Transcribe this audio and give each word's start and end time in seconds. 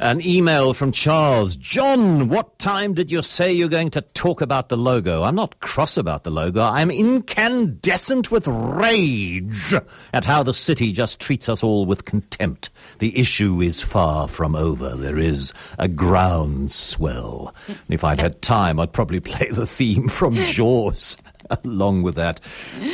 An 0.00 0.26
email 0.26 0.72
from 0.72 0.92
Charles. 0.92 1.56
John, 1.56 2.30
what 2.30 2.58
time 2.58 2.94
did 2.94 3.10
you 3.10 3.20
say 3.20 3.52
you're 3.52 3.68
going 3.68 3.90
to 3.90 4.00
talk 4.00 4.40
about 4.40 4.70
the 4.70 4.76
logo? 4.78 5.24
I'm 5.24 5.34
not 5.34 5.60
cross 5.60 5.98
about 5.98 6.24
the 6.24 6.30
logo. 6.30 6.62
I'm 6.62 6.90
incandescent 6.90 8.30
with 8.30 8.48
rage 8.48 9.74
at 10.14 10.24
how 10.24 10.42
the 10.42 10.54
city 10.54 10.92
just 10.92 11.20
treats 11.20 11.50
us 11.50 11.62
all 11.62 11.84
with 11.84 12.06
contempt. 12.06 12.70
The 12.98 13.18
issue 13.18 13.60
is 13.60 13.82
far 13.82 14.26
from 14.26 14.56
over. 14.56 14.96
There 14.96 15.18
is 15.18 15.52
a 15.78 15.86
groundswell. 15.86 17.54
If 17.90 18.02
I'd 18.02 18.20
had 18.20 18.40
time, 18.40 18.80
I'd 18.80 18.94
probably 18.94 19.20
play 19.20 19.48
the 19.50 19.66
theme 19.66 20.08
from 20.08 20.32
Jaws. 20.46 21.18
along 21.64 22.02
with 22.02 22.14
that. 22.16 22.40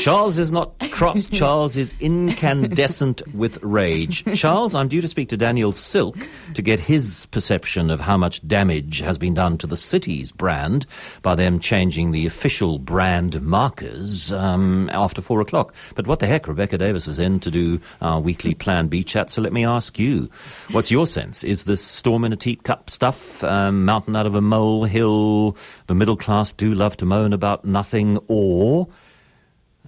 Charles 0.00 0.38
is 0.38 0.50
not 0.52 0.78
cross. 0.90 1.26
Charles 1.30 1.76
is 1.76 1.94
incandescent 2.00 3.22
with 3.34 3.62
rage. 3.62 4.24
Charles, 4.38 4.74
I'm 4.74 4.88
due 4.88 5.00
to 5.00 5.08
speak 5.08 5.28
to 5.30 5.36
Daniel 5.36 5.72
Silke 5.72 6.16
to 6.54 6.62
get 6.62 6.80
his 6.80 7.26
perception 7.30 7.90
of 7.90 8.00
how 8.00 8.16
much 8.16 8.46
damage 8.46 9.00
has 9.00 9.18
been 9.18 9.34
done 9.34 9.58
to 9.58 9.66
the 9.66 9.76
city's 9.76 10.32
brand 10.32 10.86
by 11.22 11.34
them 11.34 11.58
changing 11.58 12.10
the 12.10 12.26
official 12.26 12.78
brand 12.78 13.42
markers 13.42 14.32
um, 14.32 14.88
after 14.92 15.20
four 15.20 15.40
o'clock. 15.40 15.74
But 15.94 16.06
what 16.06 16.20
the 16.20 16.26
heck? 16.26 16.48
Rebecca 16.48 16.78
Davis 16.78 17.08
is 17.08 17.18
in 17.18 17.40
to 17.40 17.50
do 17.50 17.80
our 18.00 18.20
weekly 18.20 18.54
Plan 18.54 18.88
B 18.88 19.02
chat. 19.02 19.30
So 19.30 19.42
let 19.42 19.52
me 19.52 19.64
ask 19.64 19.98
you, 19.98 20.30
what's 20.70 20.90
your 20.90 21.06
sense? 21.06 21.44
Is 21.44 21.64
this 21.64 21.82
storm 21.82 22.24
in 22.24 22.32
a 22.32 22.36
teacup 22.36 22.88
stuff, 22.90 23.44
um, 23.44 23.84
mountain 23.84 24.16
out 24.16 24.26
of 24.26 24.34
a 24.34 24.40
molehill? 24.40 25.56
The 25.86 25.94
middle 25.94 26.16
class 26.16 26.52
do 26.52 26.74
love 26.74 26.96
to 26.98 27.06
moan 27.06 27.32
about 27.32 27.64
nothing, 27.64 28.18
or 28.28 28.45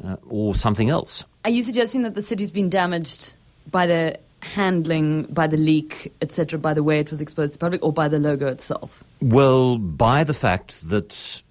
uh, 0.04 0.16
or 0.28 0.54
something 0.54 0.88
else? 0.90 1.24
Are 1.44 1.50
you 1.50 1.62
suggesting 1.62 2.02
that 2.02 2.14
the 2.14 2.22
city's 2.22 2.50
been 2.50 2.70
damaged 2.70 3.36
by 3.70 3.86
the 3.86 4.18
handling, 4.40 5.24
by 5.24 5.46
the 5.46 5.56
leak, 5.56 6.12
etc., 6.22 6.58
by 6.58 6.74
the 6.74 6.82
way 6.82 6.98
it 6.98 7.10
was 7.10 7.20
exposed 7.20 7.54
to 7.54 7.58
the 7.58 7.62
public, 7.62 7.82
or 7.82 7.92
by 7.92 8.08
the 8.08 8.18
logo 8.18 8.46
itself? 8.46 9.02
Well, 9.20 9.78
by 9.78 10.24
the 10.24 10.34
fact 10.34 10.88
that 10.90 11.42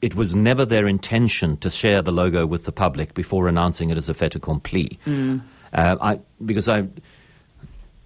it 0.00 0.14
was 0.14 0.34
never 0.34 0.64
their 0.64 0.86
intention 0.86 1.56
to 1.58 1.70
share 1.70 2.02
the 2.02 2.12
logo 2.12 2.46
with 2.46 2.64
the 2.64 2.72
public 2.72 3.14
before 3.14 3.48
announcing 3.48 3.90
it 3.90 3.98
as 3.98 4.08
a 4.08 4.14
fait 4.14 4.34
accompli. 4.34 4.98
Mm. 5.06 5.40
Uh, 5.72 5.96
I, 6.00 6.20
because 6.44 6.68
I, 6.68 6.82
mm. 6.82 6.90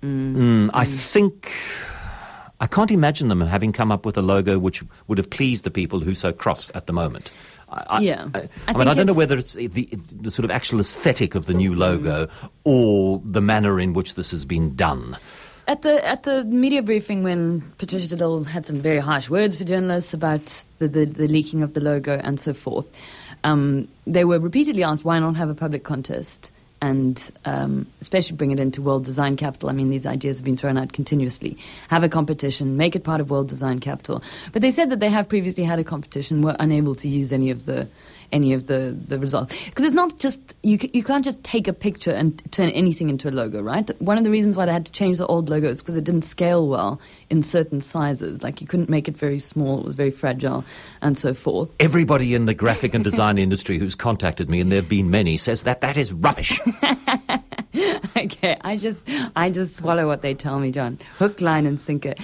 Mm, 0.03 0.71
I 0.73 0.85
think 0.85 1.53
I 2.63 2.69
can't 2.69 2.93
imagine 2.93 3.27
them 3.27 3.41
having 3.41 3.73
come 3.73 3.91
up 3.91 4.07
with 4.07 4.17
a 4.17 4.23
logo 4.23 4.57
which 4.57 4.85
would 5.09 5.19
have 5.19 5.29
pleased 5.31 5.65
the 5.65 5.71
people 5.71 5.99
who 5.99 6.15
so 6.15 6.33
cross 6.33 6.71
at 6.77 6.87
the 6.87 6.93
moment. 6.93 7.33
I, 7.69 7.99
yeah. 8.01 8.29
I, 8.33 8.39
I, 8.39 8.49
I 8.69 8.73
mean, 8.75 8.87
I 8.87 8.95
don't 8.95 9.07
know 9.07 9.15
whether 9.15 9.37
it's 9.37 9.55
the, 9.55 9.89
the 10.13 10.31
sort 10.31 10.45
of 10.45 10.53
actual 10.53 10.79
aesthetic 10.79 11.35
of 11.35 11.47
the 11.47 11.55
new 11.55 11.75
logo 11.75 12.27
mm. 12.27 12.51
or 12.63 13.21
the 13.25 13.41
manner 13.41 13.81
in 13.81 13.95
which 13.95 14.15
this 14.15 14.31
has 14.31 14.45
been 14.45 14.77
done. 14.77 15.17
At 15.67 15.83
the 15.83 16.07
at 16.07 16.23
the 16.23 16.45
media 16.45 16.83
briefing, 16.83 17.25
when 17.25 17.63
Patricia 17.79 18.15
Lille 18.15 18.45
had 18.45 18.65
some 18.65 18.79
very 18.81 18.99
harsh 18.99 19.29
words 19.29 19.59
for 19.59 19.65
journalists 19.65 20.15
about 20.15 20.47
the, 20.79 20.87
the, 20.87 21.07
the 21.07 21.27
leaking 21.27 21.63
of 21.63 21.75
the 21.75 21.81
logo 21.81 22.21
and 22.23 22.39
so 22.39 22.55
forth, 22.55 22.87
um, 23.43 23.89
they 24.07 24.25
were 24.25 24.39
repeatedly 24.39 24.85
asked 24.85 25.05
why 25.05 25.19
not 25.19 25.35
have 25.35 25.49
a 25.49 25.55
public 25.55 25.83
contest 25.83 26.53
and 26.83 27.31
um, 27.45 27.87
especially 28.01 28.37
bring 28.37 28.51
it 28.51 28.59
into 28.59 28.83
World 28.83 29.05
Design 29.05 29.37
Capital. 29.37 29.71
I 29.71 29.73
mean, 29.73 29.89
these 29.89 30.05
ideas 30.05 30.39
have 30.39 30.45
been 30.45 30.57
thrown 30.57 30.77
out 30.77 30.93
continuously. 30.93 31.57
Have 31.89 32.03
a 32.03 32.09
competition, 32.09 32.77
make 32.77 32.97
it 32.97 33.05
part 33.05 33.21
of 33.21 33.31
World 33.31 33.49
Design 33.49 33.79
Capital. 33.79 34.21
But 34.53 34.63
they 34.63 34.73
said 34.73 34.91
that 34.91 34.99
they 34.99 35.09
have 35.09 35.29
previously 35.29 35.63
had 35.63 35.79
a 35.79 35.85
competition, 35.85 36.43
were 36.43 36.57
unable 36.59 36.97
to 36.97 37.09
use 37.09 37.33
any 37.33 37.51
of 37.51 37.67
the 37.67 37.89
any 38.33 38.53
of 38.55 38.67
the, 38.67 38.97
the 39.07 39.19
results. 39.19 39.69
Because 39.69 39.85
it's 39.85 39.95
not 39.95 40.19
just, 40.19 40.55
you, 40.63 40.79
you 40.93 41.05
can't 41.05 41.25
just 41.25 41.45
take 41.45 41.69
a 41.69 41.73
picture 41.73 42.11
and 42.11 42.43
turn 42.51 42.71
anything 42.71 43.11
into 43.11 43.29
a 43.29 43.31
logo, 43.31 43.63
right? 43.63 43.89
One 44.01 44.19
of 44.19 44.25
the 44.25 44.31
reasons 44.31 44.57
why 44.57 44.67
they 44.67 44.73
had 44.73 44.87
to 44.87 44.93
change 44.93 45.19
the 45.19 45.27
old 45.27 45.49
logo 45.49 45.69
is 45.69 45.83
because 45.83 45.97
it 45.97 46.05
didn't 46.05 46.23
scale 46.23 46.67
well 46.67 47.01
in 47.31 47.43
certain 47.43 47.81
sizes. 47.81 48.43
Like 48.43 48.61
you 48.61 48.67
couldn't 48.67 48.89
make 48.89 49.07
it 49.07 49.17
very 49.17 49.39
small, 49.39 49.81
it 49.81 49.85
was 49.85 49.95
very 49.95 50.11
fragile, 50.11 50.65
and 51.03 51.17
so 51.17 51.35
forth. 51.35 51.69
Everybody 51.79 52.35
in 52.35 52.47
the 52.47 52.55
graphic 52.55 52.95
and 52.95 53.05
design 53.05 53.39
industry 53.39 53.79
who's 53.79 53.95
contacted 53.95 54.49
me, 54.49 54.61
and 54.61 54.73
there 54.73 54.81
have 54.81 54.89
been 54.89 55.11
many, 55.11 55.37
says 55.37 55.65
that 55.65 55.83
that 55.83 55.97
is 55.97 56.13
rubbish. 56.13 56.59
okay, 58.17 58.57
I 58.63 58.77
just 58.77 59.09
I 59.37 59.51
just 59.51 59.77
swallow 59.77 60.07
what 60.07 60.23
they 60.23 60.35
tell 60.35 60.59
me, 60.59 60.71
John. 60.71 60.99
Hook, 61.19 61.41
line, 61.41 61.67
and 61.67 61.81
sinker. 61.81 62.15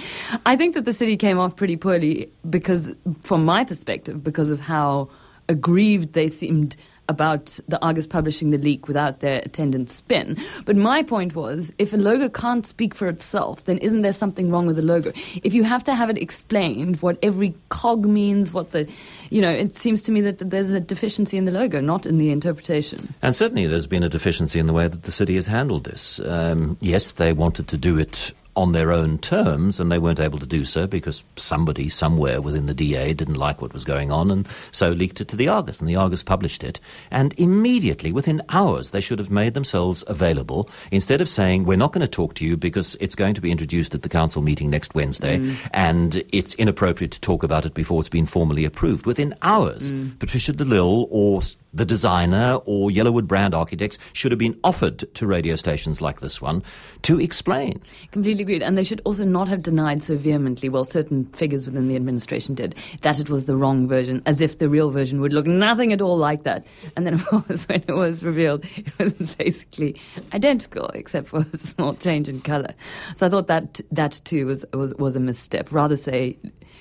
I 0.45 0.55
think 0.55 0.73
that 0.75 0.85
the 0.85 0.93
city 0.93 1.17
came 1.17 1.39
off 1.39 1.55
pretty 1.55 1.77
poorly 1.77 2.31
because, 2.49 2.93
from 3.21 3.45
my 3.45 3.63
perspective, 3.63 4.23
because 4.23 4.49
of 4.49 4.59
how 4.59 5.09
aggrieved 5.47 6.13
they 6.13 6.27
seemed 6.27 6.75
about 7.09 7.59
the 7.67 7.83
Argus 7.83 8.07
publishing 8.07 8.51
the 8.51 8.57
leak 8.57 8.87
without 8.87 9.19
their 9.19 9.41
attendant 9.43 9.89
spin. 9.89 10.37
But 10.65 10.77
my 10.77 11.03
point 11.03 11.35
was 11.35 11.73
if 11.77 11.91
a 11.91 11.97
logo 11.97 12.29
can't 12.29 12.65
speak 12.65 12.95
for 12.95 13.07
itself, 13.07 13.65
then 13.65 13.79
isn't 13.79 14.03
there 14.03 14.13
something 14.13 14.49
wrong 14.49 14.65
with 14.67 14.77
the 14.77 14.81
logo? 14.81 15.11
If 15.43 15.53
you 15.53 15.63
have 15.63 15.83
to 15.85 15.95
have 15.95 16.09
it 16.09 16.17
explained, 16.17 17.01
what 17.01 17.17
every 17.21 17.53
cog 17.69 18.05
means, 18.05 18.53
what 18.53 18.71
the, 18.71 18.89
you 19.29 19.41
know, 19.41 19.49
it 19.49 19.75
seems 19.75 20.01
to 20.03 20.11
me 20.11 20.21
that 20.21 20.37
there's 20.37 20.71
a 20.71 20.79
deficiency 20.79 21.37
in 21.37 21.45
the 21.45 21.51
logo, 21.51 21.81
not 21.81 22.05
in 22.05 22.19
the 22.19 22.29
interpretation. 22.29 23.13
And 23.21 23.35
certainly 23.35 23.67
there's 23.67 23.87
been 23.87 24.03
a 24.03 24.09
deficiency 24.09 24.59
in 24.59 24.67
the 24.67 24.73
way 24.73 24.87
that 24.87 25.03
the 25.03 25.11
city 25.11 25.35
has 25.35 25.47
handled 25.47 25.83
this. 25.83 26.19
Um, 26.19 26.77
yes, 26.79 27.13
they 27.13 27.33
wanted 27.33 27.67
to 27.69 27.77
do 27.77 27.97
it 27.97 28.31
on 28.59 28.73
their 28.73 28.91
own 28.91 29.17
terms, 29.17 29.79
and 29.79 29.89
they 29.89 29.97
weren't 29.97 30.19
able 30.19 30.37
to 30.37 30.45
do 30.45 30.65
so 30.65 30.85
because 30.85 31.23
somebody 31.37 31.87
somewhere 31.87 32.41
within 32.41 32.65
the 32.65 32.73
DA 32.73 33.13
didn't 33.13 33.35
like 33.35 33.61
what 33.61 33.71
was 33.71 33.85
going 33.85 34.11
on, 34.11 34.29
and 34.29 34.45
so 34.73 34.89
leaked 34.91 35.21
it 35.21 35.29
to 35.29 35.37
the 35.37 35.47
Argus, 35.47 35.79
and 35.79 35.87
the 35.87 35.95
Argus 35.95 36.23
published 36.23 36.61
it. 36.61 36.77
And 37.09 37.33
immediately, 37.37 38.11
within 38.11 38.41
hours, 38.49 38.91
they 38.91 38.99
should 38.99 39.17
have 39.17 39.31
made 39.31 39.53
themselves 39.53 40.03
available 40.07 40.69
instead 40.91 41.21
of 41.21 41.29
saying, 41.29 41.63
"We're 41.63 41.77
not 41.77 41.93
going 41.93 42.01
to 42.01 42.07
talk 42.07 42.33
to 42.35 42.45
you 42.45 42.57
because 42.57 42.97
it's 42.99 43.15
going 43.15 43.33
to 43.35 43.41
be 43.41 43.49
introduced 43.49 43.95
at 43.95 44.01
the 44.01 44.09
council 44.09 44.41
meeting 44.41 44.69
next 44.69 44.93
Wednesday, 44.93 45.39
mm. 45.39 45.55
and 45.71 46.21
it's 46.33 46.53
inappropriate 46.55 47.11
to 47.13 47.21
talk 47.21 47.43
about 47.43 47.65
it 47.65 47.73
before 47.73 48.01
it's 48.01 48.09
been 48.09 48.25
formally 48.25 48.65
approved." 48.65 49.05
Within 49.05 49.33
hours, 49.41 49.89
mm. 49.89 50.19
Patricia 50.19 50.51
de 50.51 50.65
Lille 50.65 51.07
or 51.09 51.41
the 51.73 51.85
designer 51.85 52.59
or 52.65 52.89
Yellowwood 52.89 53.27
brand 53.27 53.53
architects 53.53 53.99
should 54.13 54.31
have 54.31 54.39
been 54.39 54.59
offered 54.63 54.99
to 55.13 55.27
radio 55.27 55.55
stations 55.55 56.01
like 56.01 56.19
this 56.19 56.41
one 56.41 56.63
to 57.03 57.19
explain. 57.19 57.81
Completely 58.11 58.41
agreed. 58.43 58.63
And 58.63 58.77
they 58.77 58.83
should 58.83 59.01
also 59.05 59.25
not 59.25 59.47
have 59.47 59.63
denied 59.63 60.01
so 60.01 60.17
vehemently, 60.17 60.69
well, 60.69 60.83
certain 60.83 61.25
figures 61.27 61.65
within 61.65 61.87
the 61.87 61.95
administration 61.95 62.55
did, 62.55 62.75
that 63.01 63.19
it 63.19 63.29
was 63.29 63.45
the 63.45 63.55
wrong 63.55 63.87
version, 63.87 64.21
as 64.25 64.41
if 64.41 64.57
the 64.57 64.69
real 64.69 64.89
version 64.89 65.21
would 65.21 65.33
look 65.33 65.45
nothing 65.45 65.93
at 65.93 66.01
all 66.01 66.17
like 66.17 66.43
that. 66.43 66.65
And 66.95 67.05
then, 67.05 67.13
of 67.15 67.25
course, 67.25 67.67
when 67.67 67.83
it 67.87 67.93
was 67.93 68.23
revealed, 68.23 68.65
it 68.75 68.97
was 68.97 69.35
basically 69.37 69.95
identical, 70.33 70.87
except 70.89 71.27
for 71.27 71.39
a 71.39 71.57
small 71.57 71.93
change 71.95 72.29
in 72.29 72.41
color. 72.41 72.73
So 73.15 73.27
I 73.27 73.29
thought 73.29 73.47
that 73.47 73.79
that 73.91 74.19
too 74.23 74.47
was, 74.47 74.65
was, 74.73 74.95
was 74.95 75.15
a 75.15 75.19
misstep. 75.19 75.71
Rather 75.71 75.95
say, 75.95 76.37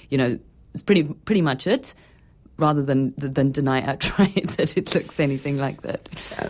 you 0.08 0.18
know, 0.18 0.38
it's 0.74 0.82
pretty, 0.82 1.12
pretty 1.24 1.42
much 1.42 1.66
it 1.66 1.94
rather 2.58 2.82
than 2.82 3.14
than 3.16 3.52
deny 3.52 3.82
outright 3.82 4.48
that 4.56 4.76
it 4.76 4.94
looks 4.94 5.20
anything 5.20 5.58
like 5.58 5.82
that. 5.82 6.00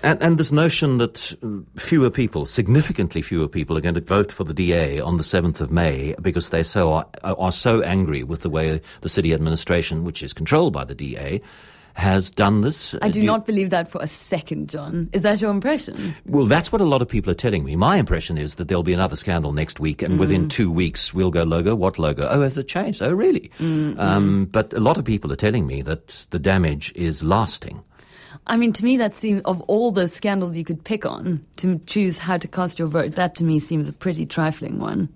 And, 0.02 0.20
and, 0.22 0.38
this 0.38 0.50
notion 0.52 0.98
that 0.98 1.36
fewer 1.76 2.10
people, 2.10 2.46
significantly 2.46 3.22
fewer 3.22 3.48
people, 3.48 3.76
are 3.76 3.80
going 3.80 3.94
to 3.94 4.00
vote 4.00 4.32
for 4.32 4.44
the 4.44 4.54
DA 4.54 5.00
on 5.00 5.16
the 5.18 5.22
seventh 5.22 5.60
of 5.60 5.70
May 5.70 6.14
because 6.20 6.50
they 6.50 6.62
so 6.62 6.92
are, 6.92 7.06
are 7.22 7.52
so 7.52 7.82
angry 7.82 8.22
with 8.22 8.40
the 8.40 8.50
way 8.50 8.80
the 9.02 9.08
city 9.08 9.32
administration, 9.32 10.04
which 10.04 10.22
is 10.22 10.32
controlled 10.32 10.72
by 10.72 10.84
the 10.84 10.94
DA, 10.94 11.40
has 11.98 12.30
done 12.30 12.60
this. 12.60 12.94
I 13.02 13.08
do, 13.08 13.20
do 13.20 13.26
not 13.26 13.44
believe 13.44 13.70
that 13.70 13.88
for 13.88 14.00
a 14.00 14.06
second, 14.06 14.70
John. 14.70 15.10
Is 15.12 15.22
that 15.22 15.40
your 15.40 15.50
impression? 15.50 16.14
Well, 16.26 16.46
that's 16.46 16.70
what 16.70 16.80
a 16.80 16.84
lot 16.84 17.02
of 17.02 17.08
people 17.08 17.32
are 17.32 17.34
telling 17.34 17.64
me. 17.64 17.74
My 17.74 17.96
impression 17.96 18.38
is 18.38 18.54
that 18.54 18.68
there'll 18.68 18.84
be 18.84 18.92
another 18.92 19.16
scandal 19.16 19.52
next 19.52 19.80
week, 19.80 20.00
and 20.00 20.14
mm. 20.14 20.18
within 20.18 20.48
two 20.48 20.70
weeks 20.70 21.12
we'll 21.12 21.32
go 21.32 21.42
logo. 21.42 21.74
What 21.74 21.98
logo? 21.98 22.28
Oh, 22.28 22.42
has 22.42 22.56
it 22.56 22.68
changed? 22.68 23.02
Oh, 23.02 23.12
really? 23.12 23.50
Mm-hmm. 23.58 23.98
Um, 23.98 24.44
but 24.46 24.72
a 24.72 24.80
lot 24.80 24.96
of 24.96 25.04
people 25.04 25.32
are 25.32 25.36
telling 25.36 25.66
me 25.66 25.82
that 25.82 26.26
the 26.30 26.38
damage 26.38 26.92
is 26.94 27.24
lasting. 27.24 27.82
I 28.46 28.56
mean, 28.56 28.72
to 28.74 28.84
me, 28.84 28.96
that 28.98 29.14
seems 29.14 29.42
of 29.42 29.60
all 29.62 29.90
the 29.90 30.06
scandals 30.06 30.56
you 30.56 30.64
could 30.64 30.84
pick 30.84 31.04
on 31.04 31.44
to 31.56 31.80
choose 31.86 32.18
how 32.18 32.38
to 32.38 32.46
cast 32.46 32.78
your 32.78 32.88
vote. 32.88 33.16
That 33.16 33.34
to 33.36 33.44
me 33.44 33.58
seems 33.58 33.88
a 33.88 33.92
pretty 33.92 34.24
trifling 34.24 34.78
one. 34.78 35.08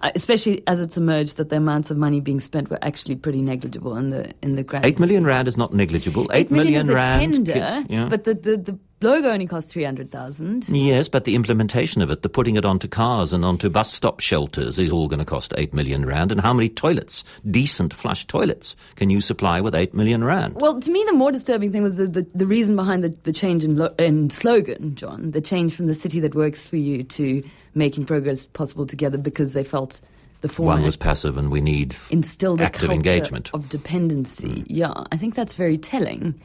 Uh, 0.00 0.10
especially 0.14 0.62
as 0.66 0.80
it's 0.80 0.96
emerged 0.96 1.36
that 1.38 1.48
the 1.48 1.56
amounts 1.56 1.90
of 1.90 1.96
money 1.96 2.20
being 2.20 2.40
spent 2.40 2.70
were 2.70 2.78
actually 2.82 3.16
pretty 3.16 3.42
negligible 3.42 3.96
in 3.96 4.10
the 4.10 4.32
in 4.42 4.54
the 4.54 4.62
grand. 4.62 4.84
Eight 4.84 5.00
million 5.00 5.24
rand 5.24 5.48
is 5.48 5.56
not 5.56 5.72
negligible. 5.74 6.30
Eight, 6.32 6.46
Eight 6.46 6.50
million, 6.50 6.86
million 6.86 7.04
rand, 7.04 7.46
tender, 7.46 7.84
yeah. 7.88 8.08
but 8.08 8.24
the, 8.24 8.34
the, 8.34 8.56
the 8.56 8.78
logo 9.00 9.28
only 9.28 9.46
costs 9.46 9.72
300,000. 9.72 10.68
Yes, 10.68 11.08
but 11.08 11.24
the 11.24 11.34
implementation 11.34 12.02
of 12.02 12.10
it, 12.10 12.22
the 12.22 12.28
putting 12.28 12.56
it 12.56 12.64
onto 12.64 12.88
cars 12.88 13.32
and 13.32 13.44
onto 13.44 13.68
bus 13.68 13.92
stop 13.92 14.20
shelters 14.20 14.78
is 14.78 14.92
all 14.92 15.08
going 15.08 15.18
to 15.18 15.24
cost 15.24 15.54
8 15.56 15.72
million 15.72 16.06
rand. 16.06 16.32
And 16.32 16.40
how 16.40 16.52
many 16.52 16.68
toilets, 16.68 17.24
decent 17.50 17.92
flush 17.94 18.26
toilets, 18.26 18.76
can 18.96 19.10
you 19.10 19.20
supply 19.20 19.60
with 19.60 19.74
8 19.74 19.94
million 19.94 20.24
rand? 20.24 20.54
Well, 20.54 20.80
to 20.80 20.90
me, 20.90 21.04
the 21.06 21.12
more 21.12 21.32
disturbing 21.32 21.72
thing 21.72 21.82
was 21.82 21.96
the, 21.96 22.06
the, 22.06 22.22
the 22.34 22.46
reason 22.46 22.76
behind 22.76 23.04
the, 23.04 23.10
the 23.24 23.32
change 23.32 23.64
in, 23.64 23.76
lo- 23.76 23.94
in 23.98 24.30
slogan, 24.30 24.94
John, 24.94 25.30
the 25.30 25.40
change 25.40 25.76
from 25.76 25.86
the 25.86 25.94
city 25.94 26.20
that 26.20 26.34
works 26.34 26.66
for 26.66 26.76
you 26.76 27.02
to 27.02 27.42
making 27.74 28.04
progress 28.04 28.46
possible 28.46 28.86
together 28.86 29.18
because 29.18 29.52
they 29.52 29.64
felt 29.64 30.00
the 30.40 30.48
format 30.48 30.76
one 30.76 30.82
was 30.84 30.96
passive 30.96 31.36
and 31.36 31.50
we 31.50 31.60
need 31.60 31.96
instilled 32.10 32.60
active 32.60 32.90
engagement 32.90 33.50
of 33.52 33.68
dependency. 33.68 34.62
Mm. 34.62 34.66
Yeah, 34.68 35.04
I 35.10 35.16
think 35.16 35.34
that's 35.34 35.54
very 35.54 35.78
telling. 35.78 36.40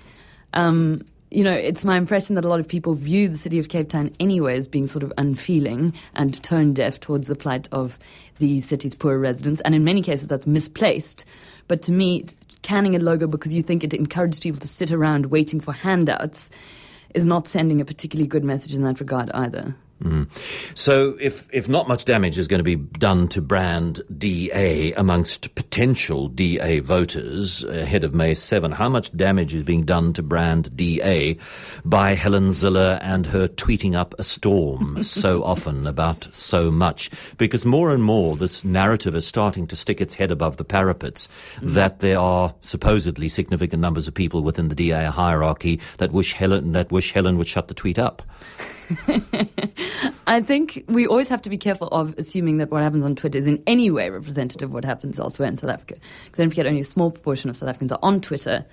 Um, 0.54 1.06
you 1.34 1.44
know, 1.44 1.52
it's 1.52 1.84
my 1.84 1.98
impression 1.98 2.36
that 2.36 2.46
a 2.46 2.48
lot 2.48 2.60
of 2.60 2.68
people 2.68 2.94
view 2.94 3.28
the 3.28 3.38
city 3.38 3.58
of 3.58 3.68
Cape 3.68 3.90
Town 3.90 4.12
anyway 4.20 4.56
as 4.56 4.68
being 4.68 4.86
sort 4.86 5.04
of 5.04 5.12
unfeeling 5.18 5.94
and 6.14 6.42
tone 6.44 6.74
deaf 6.74 7.00
towards 7.00 7.28
the 7.28 7.36
plight 7.36 7.68
of 7.72 7.98
the 8.38 8.62
city's 8.62 8.94
poor 8.94 9.18
residents. 9.18 9.60
And 9.62 9.74
in 9.74 9.84
many 9.84 10.04
cases, 10.04 10.28
that's 10.28 10.46
misplaced. 10.46 11.26
But 11.68 11.82
to 11.84 11.92
me, 11.92 12.26
canning 12.62 12.96
a 12.96 13.00
logo 13.00 13.26
because 13.28 13.56
you 13.56 13.64
think 13.64 13.84
it 13.84 13.94
encourages 13.94 14.40
people 14.40 14.60
to 14.60 14.68
sit 14.68 14.92
around 14.92 15.28
waiting 15.28 15.60
for 15.60 15.74
handouts 15.74 16.52
is 17.16 17.26
not 17.26 17.48
sending 17.48 17.82
a 17.82 17.86
particularly 17.86 18.28
good 18.28 18.44
message 18.44 18.76
in 18.76 18.84
that 18.84 19.00
regard 19.00 19.32
either. 19.32 19.76
Mm. 20.04 20.78
So, 20.78 21.18
if 21.20 21.48
if 21.54 21.70
not 21.70 21.88
much 21.88 22.06
damage 22.06 22.38
is 22.38 22.48
going 22.48 22.60
to 22.60 22.64
be 22.64 22.76
done 22.76 23.28
to 23.30 23.42
brand 23.42 24.02
DA 24.16 24.92
amongst 24.94 25.56
potential 25.56 26.28
DA 26.28 26.80
voters 26.80 27.64
ahead 27.64 28.04
of 28.04 28.14
May 28.14 28.34
7, 28.34 28.74
how 28.74 28.90
much 28.90 29.16
damage 29.16 29.54
is 29.54 29.64
being 29.64 29.84
done 29.84 30.14
to 30.14 30.24
brand 30.24 30.76
DA 30.76 31.38
by 31.86 32.16
Helen 32.16 32.50
Zille 32.50 33.00
and 33.02 33.28
her 33.28 33.48
tweeting 33.48 33.96
up 33.96 34.14
a 34.20 34.24
storm 34.24 35.02
so 35.04 35.44
often 35.44 35.88
about 35.88 36.24
so 36.24 36.70
much? 36.70 37.10
Because 37.38 37.66
more 37.66 37.94
and 37.94 38.04
more 38.04 38.36
this 38.36 38.64
narrative 38.64 39.16
is 39.16 39.26
starting 39.26 39.68
to 39.68 39.76
stick 39.76 40.02
its 40.02 40.16
head 40.16 40.32
above 40.32 40.58
the 40.58 40.66
parapets 40.66 41.30
mm. 41.56 41.74
that 41.74 42.00
there 42.00 42.20
are 42.20 42.54
supposedly 42.62 43.30
significant 43.30 43.82
numbers 43.82 44.08
of 44.08 44.14
people 44.14 44.44
within 44.44 44.68
the 44.68 44.76
DA 44.76 45.06
hierarchy 45.06 45.80
that 45.98 46.12
wish 46.12 46.34
Helen 46.34 46.74
that 46.74 46.92
wish 46.92 47.14
Helen 47.14 47.38
would 47.38 47.48
shut 47.48 47.68
the 47.68 47.74
tweet 47.74 47.98
up. 47.98 48.22
I 50.28 50.42
think 50.42 50.84
we 50.88 51.08
always 51.08 51.30
have 51.30 51.42
to 51.44 51.50
be 51.50 51.58
careful 51.58 51.88
of 51.90 52.16
assuming 52.18 52.58
that 52.58 52.70
what 52.70 52.84
happens 52.84 53.04
on 53.04 53.16
Twitter 53.16 53.38
is 53.38 53.48
in 53.48 53.62
any 53.68 53.92
way 53.92 54.10
representative 54.10 54.70
of 54.70 54.74
what 54.74 54.86
happens 54.86 55.20
elsewhere 55.20 55.48
in 55.48 55.58
South 55.58 55.72
Africa. 55.72 55.96
Because 55.96 56.38
don't 56.38 56.50
forget, 56.50 56.66
only 56.66 56.82
a 56.82 56.86
small 56.86 57.12
proportion 57.12 57.50
of 57.50 57.58
South 57.58 57.70
Africans 57.70 57.92
are 57.92 58.00
on 58.02 58.22
Twitter. 58.22 58.66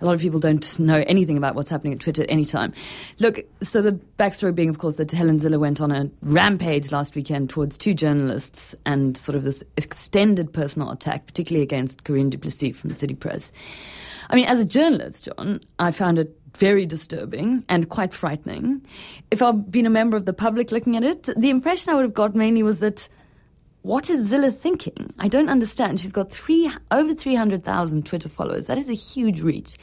A 0.00 0.06
lot 0.06 0.14
of 0.14 0.20
people 0.20 0.40
don't 0.40 0.80
know 0.80 1.04
anything 1.06 1.36
about 1.36 1.54
what's 1.54 1.68
happening 1.68 1.92
at 1.92 2.00
Twitter 2.00 2.22
at 2.22 2.30
any 2.30 2.46
time. 2.46 2.72
Look, 3.18 3.40
so 3.60 3.82
the 3.82 3.92
backstory 4.18 4.54
being, 4.54 4.70
of 4.70 4.78
course, 4.78 4.96
that 4.96 5.12
Helen 5.12 5.38
Zille 5.38 5.60
went 5.60 5.80
on 5.80 5.92
a 5.92 6.10
rampage 6.22 6.90
last 6.90 7.14
weekend 7.14 7.50
towards 7.50 7.76
two 7.76 7.92
journalists 7.92 8.74
and 8.86 9.16
sort 9.16 9.36
of 9.36 9.42
this 9.42 9.62
extended 9.76 10.54
personal 10.54 10.90
attack, 10.90 11.26
particularly 11.26 11.62
against 11.62 12.04
Carien 12.04 12.30
du 12.30 12.38
Plessis 12.38 12.72
from 12.72 12.88
the 12.88 12.94
City 12.94 13.14
Press. 13.14 13.52
I 14.30 14.36
mean, 14.36 14.46
as 14.46 14.60
a 14.60 14.66
journalist, 14.66 15.24
John, 15.24 15.60
I 15.78 15.90
found 15.90 16.18
it 16.18 16.39
very 16.56 16.86
disturbing 16.86 17.64
and 17.68 17.88
quite 17.88 18.12
frightening. 18.12 18.84
If 19.30 19.42
I'd 19.42 19.70
been 19.70 19.86
a 19.86 19.90
member 19.90 20.16
of 20.16 20.26
the 20.26 20.32
public 20.32 20.72
looking 20.72 20.96
at 20.96 21.04
it, 21.04 21.28
the 21.36 21.50
impression 21.50 21.90
I 21.90 21.94
would 21.94 22.04
have 22.04 22.14
got 22.14 22.34
mainly 22.34 22.62
was 22.62 22.80
that 22.80 23.08
what 23.82 24.10
is 24.10 24.30
Zille 24.30 24.52
thinking? 24.52 25.14
I 25.18 25.28
don't 25.28 25.48
understand. 25.48 26.00
She's 26.00 26.12
got 26.12 26.30
three 26.30 26.70
over 26.90 27.14
300,000 27.14 28.04
Twitter 28.04 28.28
followers. 28.28 28.66
That 28.66 28.76
is 28.76 28.90
a 28.90 28.94
huge 28.94 29.40
reach. 29.40 29.76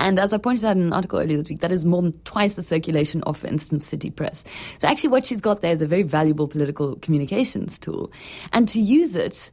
And 0.00 0.18
as 0.18 0.32
I 0.32 0.38
pointed 0.38 0.64
out 0.64 0.76
in 0.76 0.82
an 0.82 0.92
article 0.92 1.20
earlier 1.20 1.38
this 1.38 1.48
week, 1.48 1.60
that 1.60 1.70
is 1.70 1.84
more 1.86 2.02
than 2.02 2.12
twice 2.24 2.54
the 2.54 2.62
circulation 2.62 3.22
of, 3.22 3.36
for 3.36 3.46
instance, 3.46 3.86
City 3.86 4.10
Press. 4.10 4.44
So 4.80 4.88
actually 4.88 5.10
what 5.10 5.24
she's 5.24 5.40
got 5.40 5.60
there 5.60 5.72
is 5.72 5.80
a 5.80 5.86
very 5.86 6.02
valuable 6.02 6.48
political 6.48 6.96
communications 6.96 7.78
tool. 7.78 8.10
And 8.52 8.68
to 8.70 8.80
use 8.80 9.14
it 9.14 9.52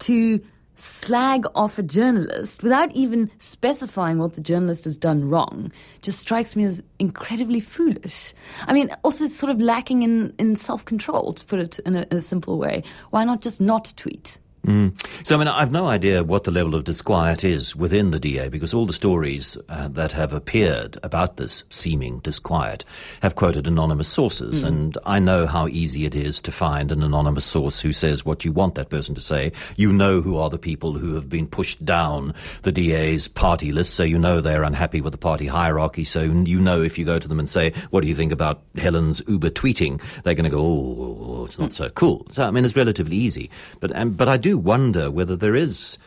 to 0.00 0.40
slag 0.74 1.44
off 1.54 1.78
a 1.78 1.82
journalist 1.82 2.62
without 2.62 2.90
even 2.92 3.30
specifying 3.38 4.18
what 4.18 4.34
the 4.34 4.40
journalist 4.40 4.84
has 4.84 4.96
done 4.96 5.28
wrong 5.28 5.70
just 6.00 6.18
strikes 6.18 6.56
me 6.56 6.64
as 6.64 6.82
incredibly 6.98 7.60
foolish. 7.60 8.34
I 8.66 8.72
mean, 8.72 8.88
also 9.02 9.26
sort 9.26 9.50
of 9.50 9.60
lacking 9.60 10.02
in, 10.02 10.34
in 10.38 10.56
self 10.56 10.84
control, 10.84 11.32
to 11.32 11.44
put 11.44 11.60
it 11.60 11.78
in 11.80 11.96
a, 11.96 12.06
in 12.10 12.16
a 12.16 12.20
simple 12.20 12.58
way. 12.58 12.82
Why 13.10 13.24
not 13.24 13.42
just 13.42 13.60
not 13.60 13.92
tweet? 13.96 14.38
Mm. 14.66 15.26
So, 15.26 15.34
I 15.34 15.38
mean, 15.38 15.48
I've 15.48 15.72
no 15.72 15.88
idea 15.88 16.22
what 16.22 16.44
the 16.44 16.52
level 16.52 16.74
of 16.74 16.84
disquiet 16.84 17.42
is 17.42 17.74
within 17.74 18.12
the 18.12 18.20
DA 18.20 18.48
because 18.48 18.72
all 18.72 18.86
the 18.86 18.92
stories 18.92 19.58
uh, 19.68 19.88
that 19.88 20.12
have 20.12 20.32
appeared 20.32 20.98
about 21.02 21.36
this 21.36 21.64
seeming 21.68 22.20
disquiet 22.20 22.84
have 23.22 23.34
quoted 23.34 23.66
anonymous 23.66 24.08
sources. 24.08 24.62
Mm. 24.62 24.68
And 24.68 24.98
I 25.04 25.18
know 25.18 25.46
how 25.46 25.66
easy 25.66 26.06
it 26.06 26.14
is 26.14 26.40
to 26.42 26.52
find 26.52 26.92
an 26.92 27.02
anonymous 27.02 27.44
source 27.44 27.80
who 27.80 27.92
says 27.92 28.24
what 28.24 28.44
you 28.44 28.52
want 28.52 28.76
that 28.76 28.88
person 28.88 29.14
to 29.16 29.20
say. 29.20 29.50
You 29.76 29.92
know 29.92 30.20
who 30.20 30.36
are 30.36 30.50
the 30.50 30.58
people 30.58 30.92
who 30.92 31.14
have 31.14 31.28
been 31.28 31.48
pushed 31.48 31.84
down 31.84 32.32
the 32.62 32.72
DA's 32.72 33.26
party 33.26 33.72
list, 33.72 33.94
so 33.94 34.04
you 34.04 34.18
know 34.18 34.40
they're 34.40 34.62
unhappy 34.62 35.00
with 35.00 35.12
the 35.12 35.18
party 35.18 35.46
hierarchy. 35.46 36.04
So 36.04 36.22
you 36.22 36.60
know 36.60 36.82
if 36.82 36.98
you 36.98 37.04
go 37.04 37.18
to 37.18 37.28
them 37.28 37.40
and 37.40 37.48
say, 37.48 37.72
What 37.90 38.02
do 38.02 38.08
you 38.08 38.14
think 38.14 38.30
about 38.30 38.62
Helen's 38.76 39.22
Uber 39.26 39.50
tweeting? 39.50 40.00
They're 40.22 40.34
going 40.34 40.44
to 40.44 40.50
go, 40.50 40.62
Oh, 40.62 41.44
it's 41.46 41.58
not 41.58 41.72
so 41.72 41.90
cool. 41.90 42.26
So, 42.30 42.46
I 42.46 42.50
mean, 42.52 42.64
it's 42.64 42.76
relatively 42.76 43.16
easy. 43.16 43.50
But, 43.80 43.94
um, 43.96 44.12
but 44.12 44.28
I 44.28 44.36
do 44.36 44.51
wonder 44.58 45.10
whether 45.10 45.36
there 45.36 45.54
is 45.54 45.98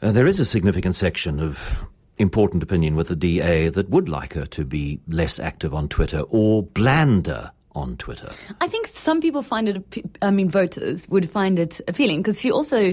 uh, 0.00 0.12
there 0.12 0.26
is 0.26 0.40
a 0.40 0.44
significant 0.44 0.94
section 0.94 1.40
of 1.40 1.86
important 2.18 2.62
opinion 2.62 2.94
with 2.96 3.08
the 3.08 3.16
DA 3.16 3.68
that 3.68 3.88
would 3.90 4.08
like 4.08 4.34
her 4.34 4.46
to 4.46 4.64
be 4.64 5.00
less 5.08 5.38
active 5.38 5.74
on 5.74 5.88
Twitter 5.88 6.20
or 6.28 6.62
blander 6.62 7.52
on 7.74 7.96
Twitter. 7.96 8.30
I 8.60 8.68
think 8.68 8.86
some 8.86 9.20
people 9.20 9.42
find 9.42 9.68
it. 9.68 10.04
I 10.20 10.30
mean, 10.30 10.48
voters 10.48 11.08
would 11.08 11.30
find 11.30 11.58
it 11.58 11.80
appealing 11.86 12.20
because 12.20 12.40
she 12.40 12.50
also 12.50 12.92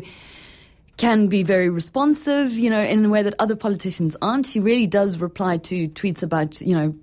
can 0.97 1.27
be 1.27 1.43
very 1.43 1.69
responsive, 1.69 2.51
you 2.51 2.69
know, 2.69 2.81
in 2.81 3.03
a 3.03 3.09
way 3.09 3.21
that 3.23 3.33
other 3.39 3.55
politicians 3.55 4.15
aren't. 4.21 4.45
She 4.45 4.59
really 4.59 4.87
does 4.87 5.17
reply 5.17 5.57
to 5.57 5.89
tweets 5.89 6.23
about, 6.23 6.61
you 6.61 6.75
know, 6.75 6.93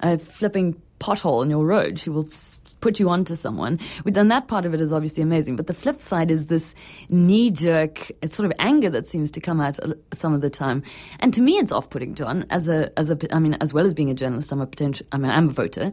uh, 0.00 0.16
flipping 0.16 0.80
pothole 1.00 1.42
in 1.42 1.50
your 1.50 1.66
road. 1.66 1.98
She 1.98 2.10
will 2.10 2.26
put 2.82 3.00
you 3.00 3.08
onto 3.08 3.34
someone. 3.34 3.78
And 4.04 4.30
that 4.30 4.48
part 4.48 4.66
of 4.66 4.74
it 4.74 4.80
is 4.80 4.92
obviously 4.92 5.22
amazing. 5.22 5.56
But 5.56 5.68
the 5.68 5.74
flip 5.74 6.02
side 6.02 6.30
is 6.30 6.46
this 6.46 6.74
knee 7.08 7.50
jerk 7.50 8.12
sort 8.26 8.44
of 8.44 8.52
anger 8.58 8.90
that 8.90 9.06
seems 9.06 9.30
to 9.30 9.40
come 9.40 9.60
out 9.60 9.78
some 10.12 10.34
of 10.34 10.42
the 10.42 10.50
time. 10.50 10.82
And 11.20 11.32
to 11.32 11.40
me, 11.40 11.52
it's 11.58 11.72
off 11.72 11.88
putting, 11.88 12.14
John, 12.14 12.44
as 12.50 12.68
a, 12.68 12.92
as 12.98 13.10
a, 13.10 13.34
I 13.34 13.38
mean, 13.38 13.54
as 13.60 13.72
well 13.72 13.86
as 13.86 13.94
being 13.94 14.10
a 14.10 14.14
journalist, 14.14 14.52
I'm 14.52 14.60
a 14.60 14.66
potential, 14.66 15.06
I 15.12 15.16
mean, 15.16 15.30
I'm 15.30 15.48
a 15.48 15.52
voter. 15.52 15.92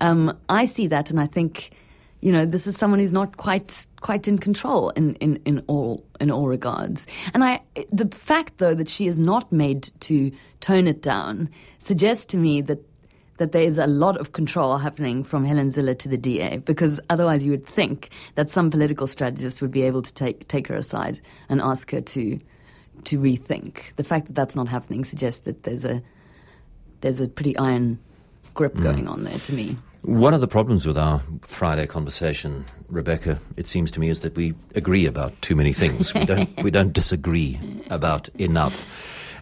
Um, 0.00 0.38
I 0.48 0.64
see 0.64 0.86
that 0.86 1.10
and 1.10 1.20
I 1.20 1.26
think, 1.26 1.70
you 2.20 2.32
know, 2.32 2.46
this 2.46 2.66
is 2.66 2.76
someone 2.76 3.00
who's 3.00 3.12
not 3.12 3.36
quite 3.36 3.86
quite 4.00 4.26
in 4.26 4.38
control 4.38 4.90
in, 4.90 5.14
in, 5.16 5.36
in 5.44 5.62
all 5.66 6.04
in 6.20 6.30
all 6.30 6.48
regards. 6.48 7.06
And 7.32 7.44
I 7.44 7.60
the 7.92 8.08
fact 8.08 8.58
though 8.58 8.74
that 8.74 8.88
she 8.88 9.06
is 9.06 9.20
not 9.20 9.52
made 9.52 9.90
to 10.00 10.32
tone 10.60 10.88
it 10.88 11.00
down 11.00 11.50
suggests 11.78 12.26
to 12.26 12.36
me 12.36 12.60
that 12.62 12.84
that 13.38 13.52
there 13.52 13.62
is 13.62 13.78
a 13.78 13.86
lot 13.86 14.16
of 14.18 14.32
control 14.32 14.76
happening 14.76 15.24
from 15.24 15.44
Helen 15.44 15.68
Zille 15.68 15.98
to 15.98 16.08
the 16.08 16.18
DA, 16.18 16.58
because 16.58 17.00
otherwise 17.08 17.44
you 17.44 17.50
would 17.50 17.66
think 17.66 18.10
that 18.34 18.50
some 18.50 18.70
political 18.70 19.06
strategist 19.06 19.62
would 19.62 19.70
be 19.70 19.82
able 19.82 20.02
to 20.02 20.12
take 20.12 20.46
take 20.48 20.68
her 20.68 20.76
aside 20.76 21.20
and 21.48 21.60
ask 21.60 21.90
her 21.90 22.00
to 22.00 22.38
to 23.04 23.18
rethink. 23.18 23.94
The 23.96 24.04
fact 24.04 24.26
that 24.26 24.34
that's 24.34 24.56
not 24.56 24.68
happening 24.68 25.04
suggests 25.04 25.40
that 25.40 25.62
there's 25.62 25.84
a 25.84 26.02
there's 27.00 27.20
a 27.20 27.28
pretty 27.28 27.56
iron 27.56 27.98
grip 28.54 28.74
mm. 28.74 28.82
going 28.82 29.08
on 29.08 29.24
there 29.24 29.38
to 29.38 29.52
me. 29.54 29.76
One 30.02 30.32
of 30.32 30.40
the 30.40 30.48
problems 30.48 30.86
with 30.86 30.96
our 30.96 31.20
Friday 31.42 31.86
conversation, 31.86 32.64
Rebecca, 32.88 33.40
it 33.56 33.66
seems 33.66 33.90
to 33.92 34.00
me, 34.00 34.08
is 34.08 34.20
that 34.20 34.34
we 34.36 34.54
agree 34.74 35.06
about 35.06 35.40
too 35.42 35.56
many 35.56 35.72
things. 35.72 36.14
we 36.14 36.24
don't 36.24 36.62
we 36.62 36.70
don't 36.70 36.92
disagree 36.92 37.58
about 37.90 38.28
enough. 38.30 38.86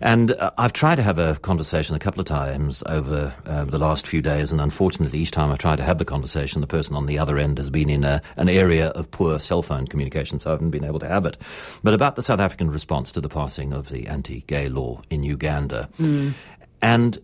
And 0.00 0.33
uh, 0.33 0.50
I've 0.59 0.73
tried 0.73 0.97
to 0.97 1.03
have 1.03 1.19
a 1.19 1.37
conversation 1.37 1.95
a 1.95 1.99
couple 1.99 2.21
of 2.21 2.26
times 2.26 2.83
over 2.87 3.35
uh, 3.47 3.65
the 3.65 3.79
last 3.79 4.07
few 4.07 4.23
days, 4.23 4.53
and 4.53 4.61
unfortunately, 4.61 5.19
each 5.21 5.31
time 5.31 5.50
I've 5.50 5.59
tried 5.59 5.76
to 5.76 5.85
have 5.85 5.99
the 5.99 6.05
conversation, 6.05 6.61
the 6.61 6.67
person 6.67 6.97
on 6.97 7.07
the 7.07 7.19
other 7.19 7.38
end 7.38 7.59
has 7.59 7.71
been 7.71 7.91
in 7.91 8.05
a, 8.05 8.23
an 8.37 8.49
area 8.49 8.88
of 8.88 9.11
poor 9.11 9.38
cell 9.38 9.62
phone 9.62 9.87
communication, 9.87 10.38
so 10.38 10.50
I 10.50 10.53
haven't 10.55 10.71
been 10.71 10.85
able 10.85 10.99
to 11.00 11.09
have 11.09 11.26
it. 11.26 11.37
But 11.83 11.95
about 11.95 12.17
the 12.17 12.23
South 12.23 12.41
African 12.41 12.71
response 12.71 13.12
to 13.12 13.21
the 13.21 13.29
passing 13.29 13.73
of 13.73 13.88
the 13.88 14.07
anti 14.07 14.43
gay 14.43 14.69
law 14.69 15.03
in 15.11 15.23
Uganda. 15.23 15.88
Mm. 15.99 16.35
And 16.83 17.19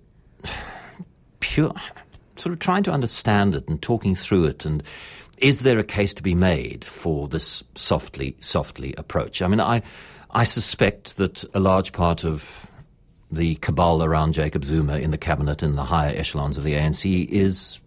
pure, 1.40 1.74
sort 2.36 2.52
of 2.52 2.58
trying 2.58 2.82
to 2.84 2.90
understand 2.90 3.54
it 3.54 3.68
and 3.68 3.80
talking 3.80 4.14
through 4.14 4.46
it 4.46 4.64
and 4.64 4.82
is 5.42 5.62
there 5.62 5.78
a 5.78 5.84
case 5.84 6.14
to 6.14 6.22
be 6.22 6.36
made 6.36 6.84
for 6.84 7.26
this 7.26 7.64
softly, 7.74 8.36
softly 8.38 8.94
approach? 8.96 9.42
I 9.42 9.48
mean, 9.48 9.60
I, 9.60 9.82
I 10.30 10.44
suspect 10.44 11.16
that 11.16 11.44
a 11.52 11.58
large 11.58 11.92
part 11.92 12.24
of 12.24 12.61
the 13.32 13.54
cabal 13.56 14.04
around 14.04 14.34
Jacob 14.34 14.64
Zuma 14.64 14.98
in 14.98 15.10
the 15.10 15.18
cabinet 15.18 15.62
and 15.62 15.74
the 15.74 15.84
higher 15.84 16.14
echelons 16.14 16.58
of 16.58 16.64
the 16.64 16.74
ANC 16.74 17.26
is 17.28 17.80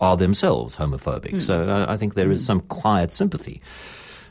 are 0.00 0.16
themselves 0.16 0.76
homophobic. 0.76 1.32
Mm. 1.32 1.42
So 1.42 1.62
uh, 1.62 1.86
I 1.88 1.96
think 1.96 2.14
there 2.14 2.30
is 2.32 2.40
hmm. 2.40 2.46
some 2.46 2.60
quiet 2.62 3.12
sympathy, 3.12 3.62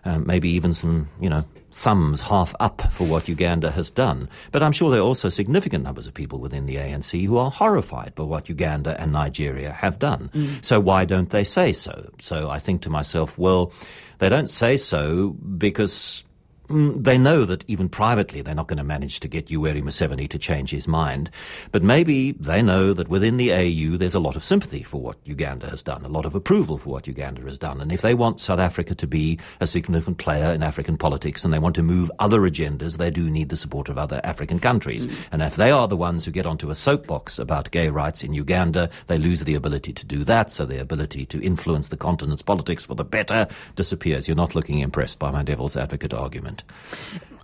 uh, 0.03 0.19
maybe 0.19 0.49
even 0.49 0.73
some, 0.73 1.07
you 1.21 1.29
know, 1.29 1.45
thumbs 1.71 2.19
half 2.19 2.53
up 2.59 2.91
for 2.91 3.07
what 3.07 3.29
Uganda 3.29 3.71
has 3.71 3.89
done. 3.89 4.27
But 4.51 4.63
I'm 4.63 4.73
sure 4.73 4.91
there 4.91 4.99
are 4.99 5.03
also 5.03 5.29
significant 5.29 5.85
numbers 5.85 6.07
of 6.07 6.13
people 6.13 6.39
within 6.39 6.65
the 6.65 6.75
ANC 6.75 7.25
who 7.25 7.37
are 7.37 7.49
horrified 7.49 8.13
by 8.15 8.23
what 8.23 8.49
Uganda 8.49 8.99
and 8.99 9.13
Nigeria 9.13 9.71
have 9.71 9.97
done. 9.97 10.29
Mm. 10.33 10.63
So 10.63 10.81
why 10.81 11.05
don't 11.05 11.29
they 11.29 11.45
say 11.45 11.71
so? 11.71 12.11
So 12.19 12.49
I 12.49 12.59
think 12.59 12.81
to 12.81 12.89
myself, 12.89 13.37
well, 13.37 13.71
they 14.17 14.27
don't 14.27 14.49
say 14.49 14.75
so 14.75 15.29
because 15.29 16.25
mm, 16.71 17.03
they 17.03 17.17
know 17.17 17.45
that 17.45 17.63
even 17.67 17.89
privately 17.89 18.41
they're 18.41 18.55
not 18.55 18.67
going 18.67 18.77
to 18.77 18.83
manage 18.83 19.19
to 19.21 19.27
get 19.27 19.47
Yoweri 19.47 19.81
Museveni 19.81 20.27
to 20.29 20.39
change 20.39 20.71
his 20.71 20.87
mind. 20.87 21.29
But 21.71 21.83
maybe 21.83 22.31
they 22.33 22.61
know 22.61 22.93
that 22.93 23.07
within 23.07 23.37
the 23.37 23.51
AU 23.51 23.97
there's 23.97 24.15
a 24.15 24.19
lot 24.19 24.35
of 24.35 24.43
sympathy 24.43 24.83
for 24.83 25.01
what 25.01 25.17
Uganda 25.23 25.69
has 25.69 25.83
done, 25.83 26.05
a 26.05 26.09
lot 26.09 26.25
of 26.25 26.35
approval 26.35 26.77
for 26.77 26.89
what 26.89 27.07
Uganda 27.07 27.41
has 27.43 27.57
done. 27.57 27.81
And 27.81 27.91
if 27.91 28.01
they 28.01 28.13
want 28.13 28.39
South 28.39 28.59
Africa 28.59 28.95
to 28.95 29.07
be 29.07 29.39
a 29.59 29.67
significant 29.67 30.17
player 30.17 30.51
in 30.53 30.63
African 30.63 30.97
politics 30.97 31.43
and 31.43 31.53
they 31.53 31.59
want 31.59 31.75
to 31.75 31.83
move 31.83 32.11
other 32.19 32.41
agendas, 32.41 32.97
they 32.97 33.11
do 33.11 33.29
need 33.29 33.49
the 33.49 33.55
support 33.55 33.89
of 33.89 33.97
other 33.97 34.21
African 34.23 34.59
countries. 34.59 35.07
Mm. 35.07 35.27
And 35.33 35.41
if 35.41 35.55
they 35.55 35.71
are 35.71 35.87
the 35.87 35.97
ones 35.97 36.25
who 36.25 36.31
get 36.31 36.45
onto 36.45 36.69
a 36.69 36.75
soapbox 36.75 37.39
about 37.39 37.71
gay 37.71 37.89
rights 37.89 38.23
in 38.23 38.33
Uganda, 38.33 38.89
they 39.07 39.17
lose 39.17 39.43
the 39.43 39.55
ability 39.55 39.93
to 39.93 40.05
do 40.05 40.23
that. 40.25 40.51
So 40.51 40.65
the 40.65 40.81
ability 40.81 41.25
to 41.27 41.41
influence 41.41 41.89
the 41.89 41.97
continent's 41.97 42.41
politics 42.41 42.85
for 42.85 42.95
the 42.95 43.05
better 43.05 43.47
disappears. 43.75 44.27
You're 44.27 44.37
not 44.37 44.55
looking 44.55 44.79
impressed 44.79 45.19
by 45.19 45.31
my 45.31 45.43
devil's 45.43 45.77
advocate 45.77 46.13
argument. 46.13 46.60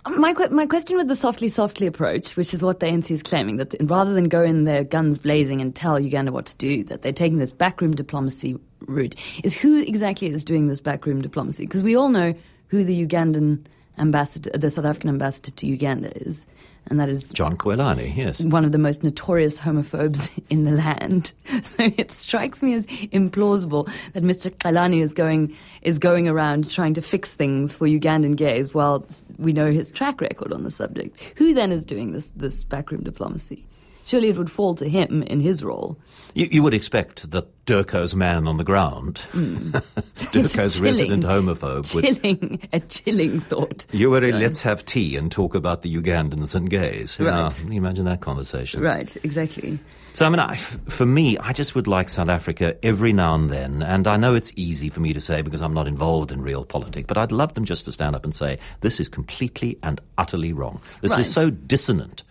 My, 0.06 0.32
my 0.50 0.66
question 0.66 0.96
with 0.96 1.08
the 1.08 1.16
softly, 1.16 1.48
softly 1.48 1.86
approach, 1.86 2.36
which 2.36 2.54
is 2.54 2.62
what 2.62 2.80
the 2.80 2.86
ANC 2.86 3.10
is 3.10 3.22
claiming, 3.22 3.56
that 3.56 3.74
rather 3.82 4.14
than 4.14 4.28
go 4.28 4.42
in 4.42 4.64
there 4.64 4.82
guns 4.82 5.18
blazing 5.18 5.60
and 5.60 5.74
tell 5.74 6.00
Uganda 6.00 6.32
what 6.32 6.46
to 6.46 6.56
do, 6.56 6.82
that 6.84 7.02
they're 7.02 7.12
taking 7.12 7.38
this 7.38 7.52
backroom 7.52 7.94
diplomacy 7.94 8.58
route, 8.86 9.14
is 9.44 9.60
who 9.60 9.82
exactly 9.82 10.28
is 10.28 10.44
doing 10.44 10.68
this 10.68 10.80
backroom 10.80 11.20
diplomacy? 11.20 11.66
Because 11.66 11.82
we 11.82 11.94
all 11.94 12.08
know 12.08 12.34
who 12.68 12.84
the 12.84 13.06
Ugandan 13.06 13.64
ambassador, 13.98 14.50
the 14.54 14.70
South 14.70 14.84
African 14.84 15.10
ambassador 15.10 15.50
to 15.50 15.66
Uganda 15.66 16.16
is 16.16 16.46
and 16.88 16.98
that 16.98 17.08
is 17.08 17.32
Jon 17.32 17.56
Qwelane, 17.56 18.14
yes. 18.16 18.40
One 18.40 18.64
of 18.64 18.72
the 18.72 18.78
most 18.78 19.04
notorious 19.04 19.58
homophobes 19.58 20.40
in 20.50 20.64
the 20.64 20.72
land. 20.72 21.32
So 21.62 21.84
it 21.96 22.10
strikes 22.10 22.62
me 22.62 22.74
as 22.74 22.86
implausible 22.86 23.86
that 24.12 24.22
Mr. 24.22 24.50
Qwelane 24.50 25.00
is 25.00 25.12
going 25.12 25.54
is 25.82 25.98
going 25.98 26.28
around 26.28 26.70
trying 26.70 26.94
to 26.94 27.02
fix 27.02 27.34
things 27.34 27.74
for 27.74 27.86
Ugandan 27.86 28.36
gays 28.36 28.74
while 28.74 29.06
we 29.38 29.52
know 29.52 29.70
his 29.70 29.90
track 29.90 30.20
record 30.20 30.52
on 30.52 30.62
the 30.62 30.70
subject. 30.70 31.34
Who 31.36 31.54
then 31.54 31.72
is 31.72 31.84
doing 31.84 32.12
this 32.12 32.30
this 32.30 32.64
backroom 32.64 33.02
diplomacy? 33.02 33.66
Surely 34.08 34.28
it 34.28 34.38
would 34.38 34.50
fall 34.50 34.74
to 34.74 34.88
him 34.88 35.22
in 35.24 35.38
his 35.38 35.62
role. 35.62 36.00
You, 36.32 36.48
you 36.50 36.62
would 36.62 36.72
expect 36.72 37.30
that 37.30 37.66
DIRCO's 37.66 38.14
man 38.14 38.48
on 38.48 38.56
the 38.56 38.64
ground, 38.64 39.16
mm. 39.32 39.70
DIRCO's 40.32 40.80
resident 40.80 41.24
homophobe, 41.24 41.84
chilling, 41.92 42.52
would, 42.52 42.68
a 42.72 42.80
chilling 42.80 43.40
thought. 43.40 43.84
You 43.92 44.08
were 44.08 44.24
in 44.24 44.38
let's 44.38 44.62
have 44.62 44.82
tea 44.86 45.16
and 45.16 45.30
talk 45.30 45.54
about 45.54 45.82
the 45.82 45.94
Ugandans 45.94 46.54
and 46.54 46.70
gays. 46.70 47.20
Right. 47.20 47.26
Yeah, 47.26 47.50
can 47.50 47.70
you 47.70 47.76
imagine 47.76 48.06
that 48.06 48.22
conversation? 48.22 48.80
Right, 48.80 49.14
exactly. 49.22 49.78
So, 50.14 50.24
I 50.24 50.30
mean, 50.30 50.40
I, 50.40 50.56
for 50.56 51.04
me, 51.04 51.36
I 51.36 51.52
just 51.52 51.74
would 51.74 51.86
like 51.86 52.08
South 52.08 52.30
Africa 52.30 52.78
every 52.82 53.12
now 53.12 53.34
and 53.34 53.50
then, 53.50 53.82
and 53.82 54.08
I 54.08 54.16
know 54.16 54.34
it's 54.34 54.54
easy 54.56 54.88
for 54.88 55.00
me 55.00 55.12
to 55.12 55.20
say 55.20 55.42
because 55.42 55.60
I'm 55.60 55.74
not 55.74 55.86
involved 55.86 56.32
in 56.32 56.40
real 56.40 56.64
politics, 56.64 57.04
but 57.06 57.18
I'd 57.18 57.30
love 57.30 57.52
them 57.52 57.66
just 57.66 57.84
to 57.84 57.92
stand 57.92 58.16
up 58.16 58.24
and 58.24 58.32
say, 58.32 58.58
this 58.80 59.00
is 59.00 59.08
completely 59.10 59.78
and 59.82 60.00
utterly 60.16 60.54
wrong. 60.54 60.80
This 61.02 61.12
right. 61.12 61.20
is 61.20 61.30
so 61.30 61.50
dissonant 61.50 62.22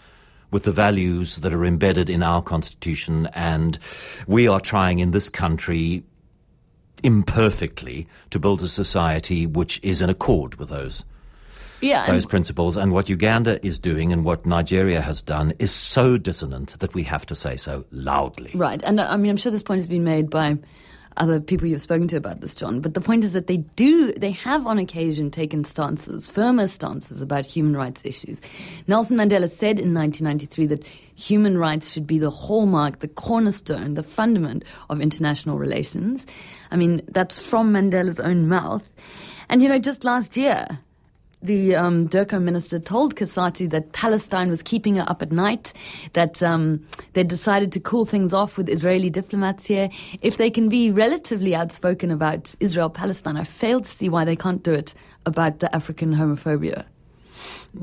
with 0.51 0.63
the 0.63 0.71
values 0.71 1.37
that 1.37 1.53
are 1.53 1.65
embedded 1.65 2.09
in 2.09 2.23
our 2.23 2.41
constitution, 2.41 3.27
and 3.33 3.77
we 4.27 4.47
are 4.47 4.59
trying 4.59 4.99
in 4.99 5.11
this 5.11 5.29
country 5.29 6.03
imperfectly 7.03 8.07
to 8.31 8.39
build 8.39 8.61
a 8.61 8.67
society 8.67 9.45
which 9.45 9.79
is 9.83 10.01
in 10.01 10.09
accord 10.09 10.55
with 10.55 10.69
those 10.69 11.05
yeah, 11.81 12.07
those 12.07 12.25
principles. 12.25 12.75
And 12.75 12.91
what 12.91 13.09
Uganda 13.09 13.63
is 13.65 13.77
doing 13.77 14.11
and 14.11 14.25
what 14.25 14.45
Nigeria 14.45 15.01
has 15.01 15.21
done 15.21 15.53
is 15.59 15.71
so 15.71 16.17
dissonant 16.17 16.79
that 16.79 16.93
we 16.95 17.03
have 17.03 17.25
to 17.27 17.35
say 17.35 17.55
so 17.55 17.85
loudly. 17.91 18.51
Right. 18.55 18.81
And 18.83 18.99
uh, 18.99 19.07
I 19.09 19.17
mean, 19.17 19.29
I'm 19.29 19.37
sure 19.37 19.51
this 19.51 19.63
point 19.63 19.81
has 19.81 19.87
been 19.87 20.03
made 20.03 20.29
by 20.29 20.57
other 21.17 21.39
people 21.39 21.67
you've 21.67 21.81
spoken 21.81 22.07
to 22.09 22.17
about 22.17 22.41
this, 22.41 22.55
John. 22.55 22.79
But 22.79 22.93
the 22.93 23.01
point 23.01 23.23
is 23.23 23.33
that 23.33 23.47
they 23.47 23.57
do, 23.57 24.11
they 24.13 24.31
have 24.31 24.65
on 24.65 24.77
occasion 24.77 25.31
taken 25.31 25.63
stances, 25.63 26.27
firmer 26.27 26.67
stances 26.67 27.21
about 27.21 27.45
human 27.45 27.75
rights 27.75 28.05
issues. 28.05 28.41
Nelson 28.87 29.17
Mandela 29.17 29.49
said 29.49 29.79
in 29.79 29.93
1993 29.93 30.65
that 30.67 30.87
human 31.15 31.57
rights 31.57 31.91
should 31.91 32.07
be 32.07 32.19
the 32.19 32.29
hallmark, 32.29 32.99
the 32.99 33.07
cornerstone, 33.07 33.95
the 33.95 34.03
fundament 34.03 34.63
of 34.89 35.01
international 35.01 35.57
relations. 35.57 36.25
I 36.71 36.77
mean, 36.77 37.01
that's 37.07 37.39
from 37.39 37.73
Mandela's 37.73 38.19
own 38.19 38.47
mouth. 38.47 38.87
And, 39.49 39.61
you 39.61 39.69
know, 39.69 39.79
just 39.79 40.03
last 40.03 40.37
year, 40.37 40.67
the 41.41 41.75
um, 41.75 42.07
DIRCO 42.07 42.41
minister 42.41 42.79
told 42.79 43.15
Cosatu 43.15 43.69
that 43.69 43.93
Palestine 43.93 44.49
was 44.49 44.63
keeping 44.63 44.95
her 44.95 45.05
up 45.07 45.21
at 45.21 45.31
night, 45.31 45.73
that 46.13 46.41
um, 46.41 46.85
they 47.13 47.23
decided 47.23 47.71
to 47.73 47.79
cool 47.79 48.05
things 48.05 48.33
off 48.33 48.57
with 48.57 48.69
Israeli 48.69 49.09
diplomats 49.09 49.65
here. 49.65 49.89
If 50.21 50.37
they 50.37 50.49
can 50.49 50.67
be 50.69 50.91
relatively 50.91 51.55
outspoken 51.55 52.11
about 52.11 52.55
Israel 52.59 52.89
Palestine, 52.89 53.37
I 53.37 53.43
fail 53.43 53.81
to 53.81 53.89
see 53.89 54.09
why 54.09 54.25
they 54.25 54.35
can't 54.35 54.63
do 54.63 54.73
it 54.73 54.93
about 55.25 55.59
the 55.59 55.73
African 55.75 56.13
homophobia. 56.13 56.85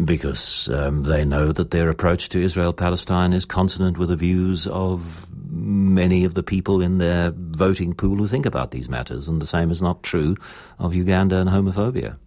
Because 0.05 0.69
um, 0.71 1.05
they 1.05 1.25
know 1.25 1.53
that 1.53 1.71
their 1.71 1.89
approach 1.89 2.29
to 2.31 2.41
Israel 2.41 2.73
Palestine 2.73 3.33
is 3.33 3.45
consonant 3.45 3.99
with 3.99 4.09
the 4.09 4.17
views 4.17 4.67
of 4.67 5.29
many 5.51 6.25
of 6.25 6.35
the 6.35 6.43
people 6.43 6.83
in 6.83 6.99
their 6.99 7.33
voting 7.35 7.95
pool 7.95 8.17
who 8.17 8.27
think 8.27 8.47
about 8.47 8.73
these 8.73 8.89
matters, 8.89 9.29
and 9.29 9.41
the 9.41 9.47
same 9.47 9.71
is 9.71 9.81
not 9.81 10.03
true 10.03 10.37
of 10.81 10.95
Uganda 10.95 11.37
and 11.37 11.49
homophobia. 11.49 12.19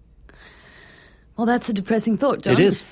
Well, 1.38 1.46
that's 1.46 1.70
a 1.70 1.74
depressing 1.74 2.18
thought, 2.18 2.42
John. 2.44 2.54
It 2.54 2.60
is. 2.60 2.84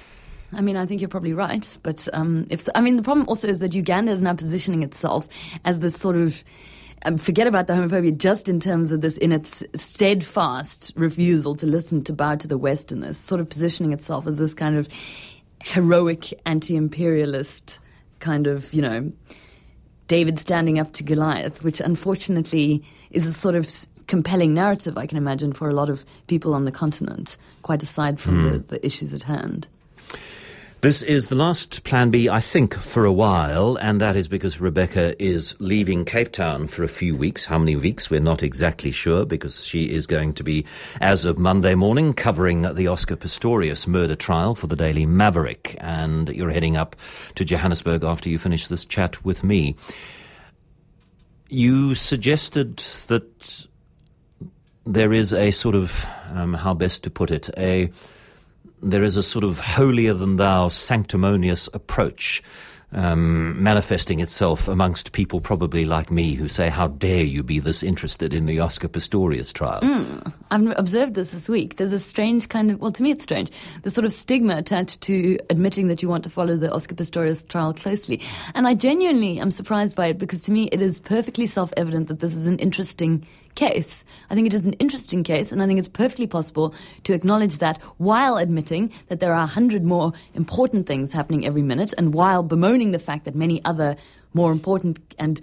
I 0.53 0.61
mean, 0.61 0.77
I 0.77 0.85
think 0.85 1.01
you're 1.01 1.09
probably 1.09 1.33
right, 1.33 1.77
but 1.83 2.07
um, 2.13 2.45
if 2.49 2.67
I 2.75 2.81
mean, 2.81 2.95
the 2.95 3.03
problem 3.03 3.27
also 3.27 3.47
is 3.47 3.59
that 3.59 3.73
Uganda 3.73 4.11
is 4.11 4.21
now 4.21 4.35
positioning 4.35 4.83
itself 4.83 5.27
as 5.65 5.79
this 5.79 5.95
sort 5.95 6.15
of 6.15 6.43
um, 7.03 7.17
forget 7.17 7.47
about 7.47 7.67
the 7.67 7.73
homophobia 7.73 8.15
just 8.15 8.47
in 8.47 8.59
terms 8.59 8.91
of 8.91 9.01
this 9.01 9.17
in 9.17 9.31
its 9.31 9.63
steadfast 9.73 10.93
refusal 10.95 11.55
to 11.55 11.65
listen 11.65 12.01
to 12.03 12.13
bow 12.13 12.35
to 12.35 12.47
the 12.47 12.57
Westerners, 12.57 13.17
sort 13.17 13.41
of 13.41 13.49
positioning 13.49 13.91
itself 13.91 14.27
as 14.27 14.37
this 14.37 14.53
kind 14.53 14.77
of 14.77 14.87
heroic 15.63 16.33
anti-imperialist 16.45 17.79
kind 18.19 18.45
of 18.45 18.71
you 18.73 18.81
know 18.81 19.11
David 20.07 20.39
standing 20.39 20.77
up 20.79 20.93
to 20.93 21.03
Goliath, 21.03 21.63
which 21.63 21.79
unfortunately 21.79 22.83
is 23.12 23.25
a 23.25 23.33
sort 23.33 23.55
of 23.55 23.67
compelling 24.07 24.53
narrative, 24.53 24.97
I 24.97 25.07
can 25.07 25.17
imagine, 25.17 25.53
for 25.53 25.69
a 25.69 25.74
lot 25.74 25.89
of 25.89 26.05
people 26.27 26.53
on 26.53 26.65
the 26.65 26.71
continent, 26.71 27.38
quite 27.63 27.81
aside 27.81 28.19
from 28.19 28.43
mm. 28.43 28.51
the, 28.51 28.59
the 28.59 28.85
issues 28.85 29.13
at 29.13 29.24
hand. 29.24 29.67
This 30.82 31.01
is 31.01 31.29
the 31.29 31.36
last 31.36 31.84
Plan 31.84 32.12
B, 32.12 32.29
I 32.29 32.39
think, 32.39 32.75
for 32.75 33.05
a 33.05 33.12
while, 33.12 33.75
and 33.77 34.00
that 34.01 34.15
is 34.15 34.27
because 34.27 34.62
Rebecca 34.62 35.20
is 35.22 35.55
leaving 35.60 36.05
Cape 36.05 36.32
Town 36.32 36.67
for 36.67 36.84
a 36.84 36.88
few 36.88 37.15
weeks. 37.15 37.46
How 37.46 37.58
many 37.58 37.75
weeks, 37.75 38.12
we're 38.12 38.20
not 38.20 38.44
exactly 38.44 38.91
sure, 38.91 39.25
because 39.25 39.65
she 39.65 39.91
is 39.91 40.05
going 40.05 40.34
to 40.34 40.44
be, 40.44 40.63
as 41.01 41.25
of 41.25 41.39
Monday 41.39 41.74
morning, 41.74 42.13
covering 42.13 42.75
the 42.75 42.86
Oscar 42.86 43.15
Pistorius 43.15 43.88
murder 43.88 44.15
trial 44.15 44.53
for 44.53 44.67
the 44.67 44.75
Daily 44.75 45.08
Maverick, 45.08 45.75
and 45.79 46.29
you're 46.29 46.51
heading 46.51 46.77
up 46.77 46.96
to 47.34 47.44
Johannesburg 47.44 48.03
after 48.03 48.29
you 48.29 48.38
finish 48.38 48.67
this 48.67 48.86
chat 48.86 49.25
with 49.25 49.44
me. 49.44 49.75
You 51.50 51.96
suggested 51.96 52.77
that 53.08 53.65
there 54.86 55.12
is 55.12 55.34
a 55.34 55.50
sort 55.50 55.74
of, 55.74 56.05
um, 56.32 56.53
how 56.53 56.75
best 56.75 57.03
to 57.05 57.10
put 57.10 57.32
it, 57.32 57.50
a 57.58 57.89
there 58.82 59.03
is 59.03 59.17
a 59.17 59.24
sort 59.24 59.44
of 59.44 59.60
holier 59.60 60.13
than 60.13 60.36
thou 60.36 60.67
sanctimonious 60.70 61.67
approach 61.74 62.44
um, 62.96 63.62
manifesting 63.62 64.22
itself 64.22 64.67
amongst 64.67 65.12
people 65.12 65.41
probably 65.41 65.86
like 65.86 66.10
me 66.10 66.34
who 66.34 66.48
say, 66.48 66.70
How 66.70 66.88
dare 66.88 67.24
you 67.24 67.44
be 67.44 67.60
this 67.60 67.84
interested 67.84 68.34
in 68.34 68.46
the 68.46 68.60
Oscar 68.60 68.88
Pistorius 68.88 69.53
trial? 69.53 69.82
Mm, 69.82 70.34
I've 70.50 70.77
observed 70.77 71.13
this 71.13 71.32
this 71.32 71.50
week. 71.50 71.75
There's 71.75 71.91
a 71.91 72.00
strange 72.00 72.48
kind 72.48 72.72
of, 72.72 72.79
well, 72.79 72.94
to 72.94 73.03
me 73.03 73.12
it's 73.12 73.24
strange, 73.24 73.51
the 73.82 73.89
sort 73.89 74.05
of 74.05 74.13
stigma 74.13 74.58
attached 74.58 75.01
to 75.01 75.38
admitting 75.50 75.88
that 75.89 76.01
you 76.01 76.10
want 76.10 76.24
to 76.24 76.29
follow 76.29 76.55
the 76.55 76.72
Oscar 76.72 76.96
Pistorius 76.96 77.46
trial 77.48 77.74
closely. 77.74 78.22
And 78.53 78.65
I 78.65 78.74
genuinely 78.74 79.39
am 79.39 79.51
surprised 79.51 79.96
by 79.96 80.08
it 80.08 80.17
because 80.17 80.44
to 80.44 80.51
me 80.51 80.70
it 80.72 80.82
is 80.82 81.00
perfectly 81.01 81.48
self 81.48 81.74
evident 81.75 82.08
that 82.08 82.22
this 82.22 82.34
is 82.34 82.48
an 82.48 82.60
interesting 82.60 83.25
case. 83.55 84.05
I 84.29 84.35
think 84.35 84.47
it 84.47 84.53
is 84.53 84.67
an 84.67 84.74
interesting 84.74 85.24
case, 85.24 85.51
and 85.51 85.62
I 85.62 85.67
think 85.67 85.79
it's 85.79 85.88
perfectly 85.88 86.27
possible 86.27 86.75
to 87.03 87.13
acknowledge 87.13 87.57
that 87.59 87.81
while 87.97 88.38
admitting 88.38 88.91
that 89.07 89.19
there 89.19 89.33
are 89.33 89.43
a 89.43 89.47
hundred 89.47 89.83
more 89.83 90.13
important 90.33 90.88
things 90.88 91.13
happening 91.13 91.45
every 91.45 91.62
minute, 91.62 91.93
and 91.97 92.13
while 92.13 92.43
bemoaning 92.43 92.91
the 92.91 93.00
fact 93.00 93.25
that 93.25 93.35
many 93.35 93.63
other 93.65 93.95
more 94.33 94.51
important 94.51 95.00
and 95.17 95.41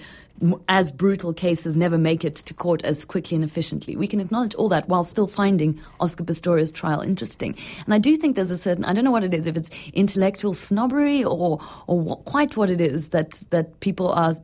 as 0.68 0.90
brutal 0.90 1.32
cases 1.32 1.76
never 1.76 1.96
make 1.96 2.24
it 2.24 2.34
to 2.34 2.52
court 2.52 2.84
as 2.84 3.04
quickly 3.04 3.36
and 3.36 3.44
efficiently. 3.44 3.96
We 3.96 4.08
can 4.08 4.20
acknowledge 4.20 4.54
all 4.56 4.68
that 4.70 4.88
while 4.88 5.04
still 5.04 5.28
finding 5.28 5.80
Oscar 6.00 6.24
Pistorius' 6.24 6.74
trial 6.74 7.00
interesting. 7.00 7.56
And 7.84 7.94
I 7.94 7.98
do 7.98 8.16
think 8.16 8.34
there's 8.34 8.50
a 8.50 8.58
certain, 8.58 8.84
I 8.84 8.92
don't 8.92 9.04
know 9.04 9.12
what 9.12 9.24
it 9.24 9.32
is, 9.32 9.46
if 9.46 9.56
it's 9.56 9.70
intellectual 9.92 10.52
snobbery 10.52 11.22
or, 11.22 11.60
or 11.86 12.00
what, 12.00 12.24
quite 12.24 12.56
what 12.56 12.70
it 12.70 12.80
is 12.80 13.10
that, 13.10 13.44
that 13.50 13.78
people 13.80 14.08
are 14.10 14.34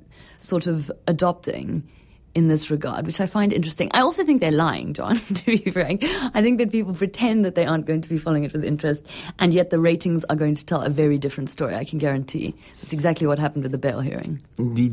sort 0.40 0.68
of 0.68 0.90
adopting 1.08 1.82
in 2.38 2.46
this 2.46 2.70
regard, 2.70 3.04
which 3.04 3.20
I 3.20 3.26
find 3.26 3.52
interesting. 3.52 3.90
I 3.92 4.00
also 4.00 4.24
think 4.24 4.40
they're 4.40 4.52
lying, 4.52 4.94
John, 4.94 5.16
to 5.34 5.44
be 5.44 5.70
frank. 5.70 6.04
I 6.34 6.40
think 6.40 6.58
that 6.58 6.70
people 6.70 6.94
pretend 6.94 7.44
that 7.44 7.56
they 7.56 7.66
aren't 7.66 7.84
going 7.84 8.00
to 8.00 8.08
be 8.08 8.16
following 8.16 8.44
it 8.44 8.52
with 8.52 8.64
interest, 8.64 9.10
and 9.40 9.52
yet 9.52 9.70
the 9.70 9.80
ratings 9.80 10.24
are 10.26 10.36
going 10.36 10.54
to 10.54 10.64
tell 10.64 10.80
a 10.80 10.88
very 10.88 11.18
different 11.18 11.50
story, 11.50 11.74
I 11.74 11.84
can 11.84 11.98
guarantee. 11.98 12.54
That's 12.80 12.92
exactly 12.92 13.26
what 13.26 13.40
happened 13.40 13.64
with 13.64 13.72
the 13.72 13.78
bail 13.78 14.00
hearing. 14.00 14.40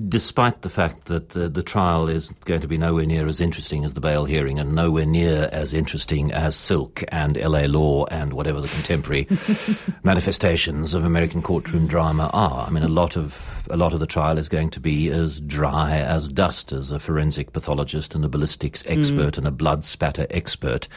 Despite 0.10 0.64
the 0.64 0.70
fact 0.70 1.06
that 1.06 1.38
uh, 1.38 1.48
the 1.48 1.62
trial 1.62 2.10
is 2.10 2.32
going 2.46 2.62
to 2.62 2.68
be 2.68 2.80
nowhere 2.80 3.06
near 3.06 3.28
as 3.28 3.40
interesting 3.40 3.86
as 3.86 3.94
the 3.94 4.02
bail 4.02 4.26
hearing 4.26 4.58
and 4.58 4.74
nowhere 4.74 5.06
near 5.06 5.48
as 5.52 5.74
interesting 5.74 6.32
as 6.32 6.56
Silk 6.56 7.04
and 7.10 7.38
LA 7.38 7.66
Law 7.68 8.06
and 8.06 8.34
whatever 8.34 8.60
the 8.60 8.68
contemporary 8.68 9.28
manifestations 10.04 10.96
of 10.96 11.06
American 11.06 11.44
courtroom 11.44 11.86
drama 11.86 12.32
are. 12.34 12.66
I 12.66 12.72
mean, 12.72 12.84
a 12.84 12.88
lot 12.88 13.16
of 13.16 13.56
a 13.70 13.78
lot 13.78 13.94
of 13.94 14.00
the 14.00 14.08
trial 14.08 14.38
is 14.38 14.50
going 14.50 14.70
to 14.70 14.80
be 14.80 15.10
as 15.10 15.42
dry 15.42 15.98
as 15.98 16.30
dust 16.30 16.72
as 16.72 16.92
a 16.92 17.00
forensic 17.00 17.35
pathologist 17.44 18.16
and 18.16 18.24
a 18.26 18.30
ballistics 18.30 18.84
expert 18.88 19.34
mm. 19.34 19.38
and 19.40 19.48
a 19.48 19.52
blood 19.52 19.84
spatter 19.84 20.28
expert 20.30 20.88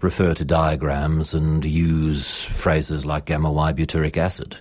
refer 0.00 0.34
to 0.34 0.44
diagrams 0.44 1.34
and 1.34 1.64
use 1.64 2.44
phrases 2.44 3.06
like 3.06 3.24
gamma 3.24 3.50
Y 3.50 3.72
butyric 3.72 4.16
acid. 4.16 4.58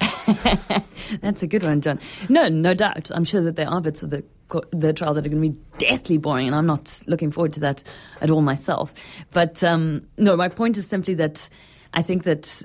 That's 1.20 1.42
a 1.42 1.46
good 1.46 1.64
one, 1.64 1.80
John. 1.80 2.00
No, 2.28 2.48
no 2.48 2.74
doubt. 2.74 3.10
I'm 3.12 3.24
sure 3.24 3.42
that 3.42 3.56
there 3.56 3.68
are 3.68 3.80
bits 3.80 4.02
of 4.02 4.10
the 4.10 4.24
the 4.72 4.92
trial 4.92 5.14
that 5.14 5.24
are 5.24 5.28
going 5.28 5.42
to 5.42 5.48
be 5.50 5.60
deathly 5.78 6.18
boring, 6.18 6.46
and 6.46 6.56
I'm 6.56 6.66
not 6.66 7.00
looking 7.06 7.30
forward 7.30 7.52
to 7.54 7.60
that 7.60 7.84
at 8.20 8.30
all 8.30 8.42
myself. 8.42 8.94
But 9.30 9.62
um, 9.62 10.06
no, 10.16 10.36
my 10.36 10.48
point 10.48 10.76
is 10.76 10.86
simply 10.86 11.14
that 11.14 11.48
I 11.94 12.02
think 12.02 12.24
that 12.24 12.64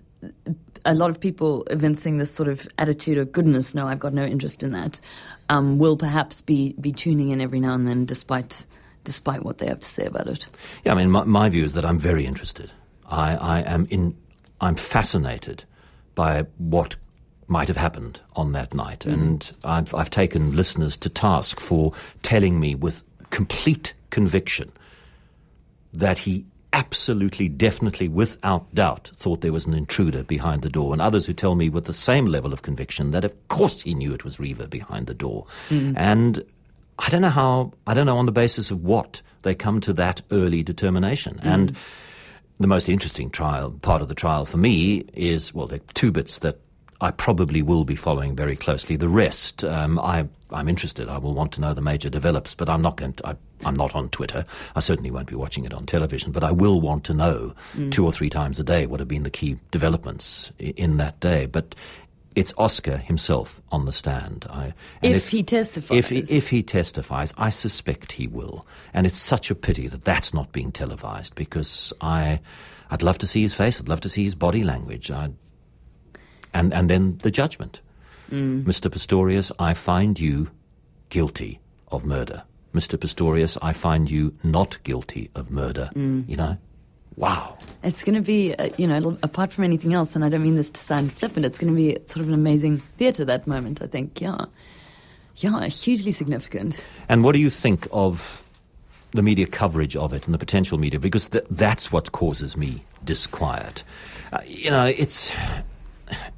a 0.85 0.93
lot 0.93 1.09
of 1.09 1.19
people 1.19 1.63
evincing 1.69 2.17
this 2.17 2.31
sort 2.31 2.49
of 2.49 2.67
attitude 2.77 3.17
of 3.17 3.31
goodness, 3.31 3.75
no, 3.75 3.87
I've 3.87 3.99
got 3.99 4.13
no 4.13 4.23
interest 4.23 4.63
in 4.63 4.71
that, 4.71 4.99
um, 5.49 5.77
will 5.77 5.97
perhaps 5.97 6.41
be 6.41 6.73
be 6.79 6.91
tuning 6.91 7.29
in 7.29 7.41
every 7.41 7.59
now 7.59 7.73
and 7.73 7.87
then, 7.87 8.05
despite 8.05 8.65
despite 9.03 9.43
what 9.43 9.59
they 9.59 9.67
have 9.67 9.79
to 9.79 9.87
say 9.87 10.05
about 10.05 10.27
it. 10.27 10.47
Yeah, 10.83 10.93
I 10.93 10.95
mean, 10.95 11.11
my, 11.11 11.23
my 11.23 11.49
view 11.49 11.63
is 11.63 11.73
that 11.75 11.85
I'm 11.85 11.99
very 11.99 12.25
interested. 12.25 12.71
I, 13.07 13.35
I 13.35 13.59
am 13.61 13.87
in. 13.89 14.17
I'm 14.61 14.75
fascinated 14.75 15.63
by 16.15 16.45
what 16.57 16.95
might 17.47 17.67
have 17.67 17.77
happened 17.77 18.19
on 18.35 18.53
that 18.53 18.73
night, 18.73 19.01
mm. 19.01 19.13
and 19.13 19.53
I've, 19.63 19.93
I've 19.93 20.09
taken 20.09 20.55
listeners 20.55 20.97
to 20.97 21.09
task 21.09 21.59
for 21.59 21.93
telling 22.23 22.59
me 22.59 22.73
with 22.73 23.03
complete 23.29 23.93
conviction 24.09 24.71
that 25.93 26.19
he 26.19 26.45
absolutely, 26.75 27.47
definitely, 27.47 28.09
without 28.09 28.73
doubt, 28.75 29.09
thought 29.15 29.39
there 29.39 29.53
was 29.53 29.65
an 29.65 29.73
intruder 29.73 30.23
behind 30.23 30.61
the 30.61 30.69
door, 30.69 30.91
and 30.91 31.01
others 31.01 31.25
who 31.25 31.33
tell 31.33 31.55
me 31.55 31.69
with 31.69 31.85
the 31.85 31.93
same 31.93 32.25
level 32.25 32.51
of 32.51 32.61
conviction 32.61 33.11
that, 33.11 33.23
of 33.23 33.47
course, 33.47 33.81
he 33.81 33.93
knew 33.93 34.13
it 34.13 34.25
was 34.25 34.37
Reeva 34.37 34.69
behind 34.69 35.07
the 35.07 35.13
door. 35.13 35.45
Mm. 35.69 35.93
And 35.95 36.45
I 36.99 37.09
don't 37.09 37.21
know 37.21 37.29
how, 37.29 37.71
I 37.87 37.93
don't 37.93 38.05
know 38.05 38.17
on 38.17 38.25
the 38.25 38.33
basis 38.33 38.71
of 38.71 38.83
what 38.83 39.21
they 39.43 39.55
come 39.55 39.79
to 39.81 39.93
that 39.93 40.21
early 40.31 40.63
determination. 40.63 41.35
Mm. 41.35 41.53
And 41.53 41.77
the 42.59 42.67
most 42.67 42.89
interesting 42.89 43.29
trial, 43.29 43.71
part 43.71 44.01
of 44.01 44.09
the 44.09 44.15
trial 44.15 44.45
for 44.45 44.57
me 44.57 45.05
is, 45.13 45.53
well, 45.53 45.67
there 45.67 45.79
are 45.79 45.93
two 45.93 46.11
bits 46.11 46.39
that 46.39 46.59
I 46.99 47.11
probably 47.11 47.61
will 47.61 47.85
be 47.85 47.95
following 47.95 48.35
very 48.35 48.55
closely. 48.57 48.97
The 48.97 49.09
rest, 49.09 49.63
um, 49.63 49.97
I, 49.99 50.27
am 50.51 50.67
interested. 50.67 51.07
I 51.07 51.19
will 51.19 51.33
want 51.33 51.53
to 51.53 51.61
know 51.61 51.73
the 51.73 51.81
major 51.81 52.09
develops, 52.09 52.53
but 52.53 52.69
I'm 52.69 52.81
not 52.81 52.97
going 52.97 53.13
to. 53.13 53.29
I, 53.29 53.35
am 53.69 53.75
not 53.75 53.95
on 53.95 54.09
Twitter. 54.09 54.45
I 54.75 54.79
certainly 54.79 55.11
won't 55.11 55.27
be 55.27 55.35
watching 55.35 55.65
it 55.65 55.73
on 55.73 55.85
television, 55.85 56.31
but 56.31 56.43
I 56.43 56.51
will 56.51 56.81
want 56.81 57.03
to 57.05 57.13
know 57.13 57.53
mm. 57.75 57.91
two 57.91 58.05
or 58.05 58.11
three 58.11 58.29
times 58.29 58.59
a 58.59 58.63
day 58.63 58.85
what 58.85 58.99
have 58.99 59.07
been 59.07 59.23
the 59.23 59.29
key 59.29 59.57
developments 59.71 60.51
in 60.59 60.97
that 60.97 61.19
day. 61.19 61.45
But 61.45 61.75
it's 62.35 62.53
Oscar 62.57 62.97
himself 62.97 63.61
on 63.71 63.85
the 63.85 63.91
stand. 63.91 64.45
I, 64.49 64.73
if 65.01 65.29
he 65.29 65.43
testifies. 65.43 66.11
If, 66.11 66.31
if 66.31 66.49
he 66.49 66.63
testifies, 66.63 67.33
I 67.37 67.49
suspect 67.49 68.13
he 68.13 68.27
will. 68.27 68.67
And 68.93 69.05
it's 69.05 69.17
such 69.17 69.49
a 69.49 69.55
pity 69.55 69.87
that 69.87 70.03
that's 70.03 70.33
not 70.33 70.51
being 70.51 70.71
televised 70.71 71.35
because 71.35 71.93
I, 72.01 72.41
I'd 72.89 73.03
love 73.03 73.17
to 73.19 73.27
see 73.27 73.41
his 73.41 73.53
face. 73.53 73.79
I'd 73.79 73.89
love 73.89 74.01
to 74.01 74.09
see 74.09 74.25
his 74.25 74.35
body 74.35 74.63
language. 74.63 75.09
I'd 75.09 75.33
and, 76.55 76.73
and 76.73 76.89
then 76.89 77.17
the 77.17 77.29
judgment. 77.29 77.81
Mm. 78.31 78.63
Mr. 78.63 78.89
Pistorius, 78.89 79.51
I 79.59 79.73
find 79.73 80.19
you 80.19 80.49
guilty 81.09 81.59
of 81.89 82.05
murder. 82.05 82.43
Mr. 82.75 82.97
Pistorius, 82.97 83.57
I 83.61 83.73
find 83.73 84.11
you 84.11 84.33
not 84.43 84.77
guilty 84.83 85.29
of 85.33 85.49
murder. 85.49 85.89
Mm. 85.95 86.27
You 86.27 86.35
know? 86.35 86.57
Wow. 87.15 87.57
It's 87.81 88.03
going 88.03 88.15
to 88.15 88.21
be, 88.21 88.53
uh, 88.53 88.69
you 88.77 88.85
know, 88.85 89.17
apart 89.23 89.53
from 89.53 89.63
anything 89.63 89.93
else, 89.93 90.15
and 90.15 90.25
I 90.25 90.29
don't 90.29 90.43
mean 90.43 90.57
this 90.57 90.69
to 90.71 90.81
sound 90.81 91.13
flippant, 91.13 91.45
it's 91.45 91.57
going 91.57 91.73
to 91.73 91.75
be 91.75 91.97
sort 92.05 92.21
of 92.21 92.27
an 92.27 92.33
amazing 92.33 92.79
theatre 92.79 93.23
that 93.23 93.47
moment, 93.47 93.81
I 93.81 93.87
think. 93.87 94.19
Yeah. 94.19 94.45
Yeah, 95.37 95.65
hugely 95.67 96.11
significant. 96.11 96.89
And 97.09 97.23
what 97.23 97.33
do 97.33 97.39
you 97.39 97.49
think 97.49 97.87
of 97.91 98.43
the 99.11 99.21
media 99.21 99.47
coverage 99.47 99.95
of 99.95 100.13
it 100.13 100.25
and 100.25 100.33
the 100.33 100.37
potential 100.37 100.77
media? 100.77 100.99
Because 100.99 101.27
th- 101.27 101.45
that's 101.49 101.91
what 101.91 102.11
causes 102.11 102.57
me 102.57 102.83
disquiet. 103.03 103.83
Uh, 104.31 104.39
you 104.45 104.69
know, 104.69 104.85
it's 104.85 105.33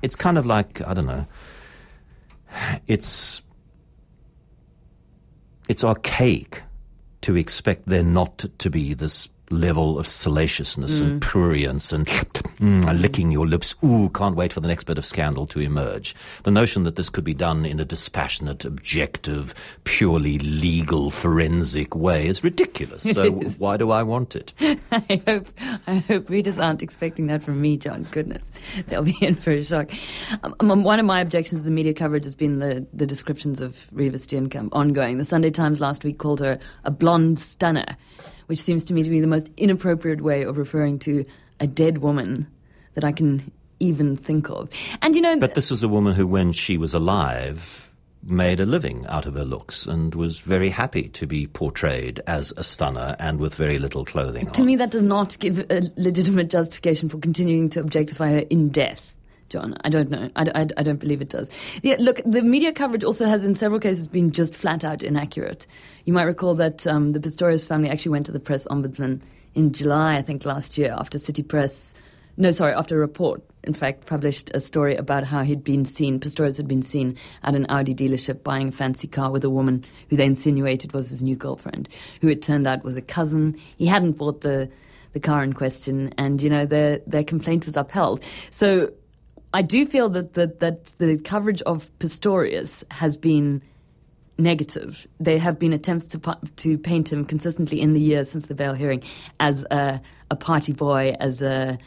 it's 0.02 0.16
kind 0.16 0.38
of 0.38 0.46
like 0.46 0.82
I 0.88 0.94
don't 0.94 1.06
know. 1.06 1.26
It's 2.88 3.44
it's 5.68 5.84
archaic 5.84 6.64
to 7.22 7.36
expect 7.36 7.88
there 7.88 8.04
not 8.04 8.46
to 8.58 8.70
be 8.70 8.94
this 8.94 9.30
level 9.50 9.98
of 9.98 10.08
salaciousness 10.08 11.00
mm. 11.00 11.04
and 11.04 11.22
prurience 11.22 11.94
and 11.94 12.08
mm, 12.60 13.02
licking 13.02 13.32
your 13.32 13.48
lips. 13.48 13.76
Ooh, 13.84 14.10
can't 14.10 14.36
wait 14.36 14.54
for 14.54 14.60
the 14.60 14.68
next 14.68 14.86
bit 14.86 14.98
of 14.98 15.06
scandal 15.06 15.46
to 15.48 15.60
emerge. 15.60 16.16
The 16.44 16.52
notion 16.52 16.84
that 16.84 16.96
this 16.96 17.10
could 17.10 17.24
be 17.24 17.34
done 17.34 17.66
in 17.66 17.80
a 17.80 17.86
dispassionate, 17.86 18.66
objective, 18.66 19.54
purely 19.84 20.38
legal, 20.40 21.10
forensic 21.12 21.96
way 21.96 22.28
is 22.28 22.44
ridiculous. 22.44 23.04
So 23.04 23.32
why 23.58 23.78
do 23.78 23.92
I 23.92 24.04
want 24.04 24.36
it? 24.36 24.54
I 24.92 25.22
hope 25.26 25.48
I 25.88 25.96
hope 25.96 26.30
readers 26.30 26.60
aren't 26.60 26.84
expecting 26.84 27.28
that 27.28 27.44
from 27.44 27.62
me, 27.62 27.78
John. 27.78 28.04
Goodness, 28.12 28.82
they'll 28.88 29.04
be 29.04 29.18
in 29.22 29.36
for 29.36 29.52
a 29.52 29.64
shock. 29.64 29.92
Um, 30.44 30.56
um 30.60 30.84
one 30.84 31.00
of 31.00 31.06
my 31.06 31.22
objections 31.22 31.62
to 31.62 31.66
the 31.66 31.72
media 31.72 31.94
coverage 31.94 32.26
has 32.26 32.36
been 32.36 32.60
the, 32.60 32.86
the 32.94 33.06
descriptions 33.06 33.62
of 33.62 33.90
Reeva 33.94 34.16
Steenkamp 34.16 34.70
ongoing. 34.72 35.18
The 35.18 35.26
Sunday 35.26 35.50
Times 35.50 35.82
last 35.82 36.04
week 36.04 36.18
called 36.18 36.40
her 36.40 36.60
a 36.84 36.92
blonde 36.92 37.40
stunner 37.40 37.98
which 38.48 38.62
seems 38.62 38.86
to 38.86 38.94
me 38.94 39.04
to 39.04 39.10
be 39.10 39.20
the 39.20 39.28
most 39.28 39.50
inappropriate 39.58 40.22
way 40.22 40.44
of 40.44 40.58
referring 40.58 41.00
to 41.00 41.26
a 41.60 41.68
dead 41.68 42.00
woman 42.00 42.48
that 42.94 43.04
I 43.04 43.12
can 43.12 43.52
even 43.80 44.18
think 44.18 44.50
of. 44.50 44.70
And 45.02 45.16
you 45.16 45.22
know, 45.22 45.38
but 45.40 45.56
this 45.56 45.72
is 45.72 45.84
a 45.84 45.88
woman 45.88 46.16
who, 46.16 46.26
when 46.26 46.52
she 46.52 46.78
was 46.78 46.94
alive, 46.94 47.88
made 48.24 48.60
a 48.60 48.66
living 48.66 49.06
out 49.08 49.26
of 49.26 49.36
her 49.36 49.46
looks 49.46 49.86
and 49.86 50.14
was 50.16 50.40
very 50.40 50.70
happy 50.70 51.10
to 51.10 51.26
be 51.26 51.48
portrayed 51.48 52.22
as 52.28 52.52
a 52.58 52.64
stunner 52.64 53.16
and 53.20 53.40
with 53.40 53.56
very 53.56 53.80
little 53.80 54.04
clothing. 54.04 54.50
To 54.52 54.62
on. 54.62 54.68
me, 54.68 54.76
that 54.78 54.92
does 54.92 55.04
not 55.04 55.38
give 55.40 55.60
a 55.70 55.82
legitimate 55.96 56.50
justification 56.50 57.10
for 57.10 57.20
continuing 57.20 57.70
to 57.70 57.80
objectify 57.80 58.32
her 58.32 58.44
in 58.50 58.70
death. 58.70 59.14
John. 59.50 59.78
I 59.86 59.90
don't 59.90 60.10
know. 60.10 60.30
I, 60.36 60.44
I, 60.54 60.68
I, 60.76 60.84
don't 60.84 61.00
believe 61.00 61.22
it 61.22 61.30
does. 61.30 61.80
Yeah, 61.82 61.96
look, 62.00 62.20
the 62.26 62.42
media 62.42 62.74
coverage 62.74 63.06
also 63.06 63.26
has, 63.26 63.46
in 63.46 63.54
several 63.54 63.80
cases, 63.80 64.06
been 64.06 64.30
just 64.30 64.54
flat 64.54 64.84
out 64.84 65.04
inaccurate. 65.04 65.68
You 66.04 66.12
might 66.12 66.24
recall 66.24 66.54
that 66.56 66.86
um, 66.86 67.14
the 67.14 67.20
Pistorius 67.22 67.66
family 67.66 67.90
actually 67.90 68.12
went 68.12 68.26
to 68.26 68.34
the 68.34 68.42
press 68.42 68.68
ombudsman 68.68 69.22
in 69.58 69.74
July, 69.74 70.18
I 70.18 70.22
think, 70.22 70.46
last 70.46 70.78
year, 70.78 70.96
after 70.98 71.18
City 71.18 71.42
Press. 71.42 71.96
No, 72.38 72.52
sorry, 72.52 72.74
after 72.74 72.96
a 72.96 73.00
report, 73.00 73.42
in 73.64 73.74
fact, 73.74 74.06
published 74.06 74.52
a 74.54 74.60
story 74.60 74.96
about 74.96 75.24
how 75.24 75.42
he'd 75.42 75.64
been 75.64 75.84
seen, 75.84 76.20
Pistorius 76.20 76.58
had 76.58 76.68
been 76.68 76.84
seen 76.84 77.18
at 77.42 77.56
an 77.56 77.66
Audi 77.68 77.96
dealership 77.96 78.44
buying 78.44 78.68
a 78.68 78.72
fancy 78.72 79.08
car 79.08 79.32
with 79.32 79.44
a 79.44 79.50
woman 79.50 79.84
who 80.12 80.16
they 80.16 80.28
insinuated 80.28 80.94
was 80.94 81.10
his 81.10 81.24
new 81.24 81.36
girlfriend, 81.36 81.90
who 82.22 82.28
it 82.28 82.44
turned 82.44 82.68
out 82.68 82.84
was 82.84 82.96
a 82.96 83.02
cousin. 83.02 83.58
He 83.78 83.88
hadn't 83.88 84.14
bought 84.14 84.42
the 84.42 84.70
the 85.14 85.20
car 85.20 85.44
in 85.44 85.54
question, 85.54 86.14
and 86.20 86.44
you 86.44 86.50
know 86.52 86.68
their 86.68 87.00
their 87.08 87.24
complaint 87.24 87.66
was 87.66 87.76
upheld. 87.76 88.24
So 88.52 88.92
I 89.54 89.64
do 89.64 89.88
feel 89.88 90.10
that, 90.10 90.34
that, 90.36 90.60
that 90.60 90.86
the 91.00 91.18
coverage 91.18 91.64
of 91.64 91.90
Pistorius 91.98 92.84
has 92.92 93.18
been 93.18 93.64
negative. 94.38 95.08
There 95.20 95.40
have 95.40 95.60
been 95.60 95.74
attempts 95.74 96.08
to 96.08 96.38
to 96.58 96.78
paint 96.78 97.12
him 97.12 97.26
consistently 97.26 97.82
in 97.82 97.94
the 97.94 98.02
years 98.02 98.30
since 98.30 98.48
the 98.48 98.56
bail 98.56 98.74
hearing 98.74 99.04
as 99.40 99.66
a, 99.72 100.02
a 100.30 100.36
party 100.36 100.74
boy, 100.74 101.16
as 101.20 101.42
a 101.42 101.78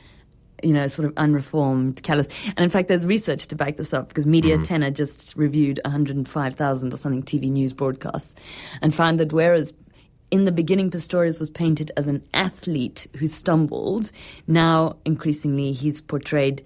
you 0.63 0.75
know, 0.75 0.87
sort 0.87 1.07
of 1.07 1.15
unreformed, 1.17 2.03
callous. 2.03 2.49
And 2.49 2.61
in 2.61 2.69
fact, 2.69 2.89
there's 2.89 3.07
research 3.07 3.47
to 3.49 3.57
back 3.57 3.77
this 3.77 3.95
up 3.95 4.09
because 4.09 4.27
Media 4.27 4.57
mm-hmm. 4.57 4.65
Tenor 4.65 4.91
just 4.91 5.35
reviewed 5.37 5.81
105,000 5.85 6.93
or 6.93 6.97
something 6.97 7.23
TV 7.23 7.51
news 7.51 7.73
broadcasts 7.73 8.35
and 8.83 8.95
found 8.95 9.19
that 9.21 9.33
whereas 9.33 9.73
in 10.31 10.45
the 10.45 10.53
beginning, 10.53 10.91
Pistorius 10.91 11.41
was 11.41 11.51
painted 11.51 11.91
as 11.97 12.07
an 12.07 12.23
athlete 12.33 13.09
who 13.19 13.27
stumbled, 13.27 14.13
now 14.47 14.97
increasingly 15.05 15.73
he's 15.73 16.01
portrayed 16.01 16.65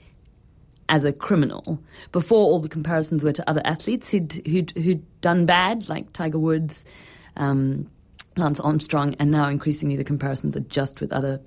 as 0.89 1.05
a 1.05 1.13
criminal 1.13 1.79
before 2.13 2.45
all 2.45 2.59
the 2.59 2.69
comparisons 2.69 3.25
were 3.25 3.33
to 3.33 3.49
other 3.49 3.63
athletes 3.65 4.11
who'd, 4.11 4.33
who'd, 4.47 4.71
who'd 4.73 5.21
done 5.21 5.47
bad, 5.47 5.89
like 5.89 6.13
Tiger 6.13 6.39
Woods, 6.39 6.85
um, 7.37 7.91
Lance 8.37 8.61
Armstrong, 8.61 9.15
and 9.19 9.31
now 9.31 9.49
increasingly 9.49 9.97
the 9.97 10.05
comparisons 10.05 10.57
are 10.57 10.61
just 10.61 11.01
with 11.01 11.13
other 11.13 11.41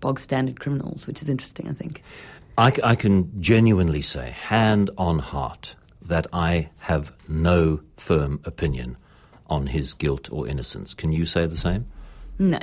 bog 0.00 0.18
standard 0.18 0.60
criminals, 0.60 1.06
which 1.06 1.22
is 1.22 1.28
interesting, 1.28 1.68
I 1.68 1.72
think. 1.72 2.02
I, 2.58 2.72
I 2.82 2.94
can 2.94 3.40
genuinely 3.40 4.02
say, 4.02 4.30
hand 4.30 4.90
on 4.98 5.20
heart, 5.20 5.76
that 6.02 6.26
I 6.32 6.68
have 6.80 7.12
no 7.28 7.80
firm 7.96 8.40
opinion 8.44 8.96
on 9.46 9.68
his 9.68 9.92
guilt 9.92 10.28
or 10.32 10.46
innocence. 10.48 10.94
Can 10.94 11.12
you 11.12 11.24
say 11.24 11.46
the 11.46 11.56
same? 11.56 11.86
No. 12.38 12.58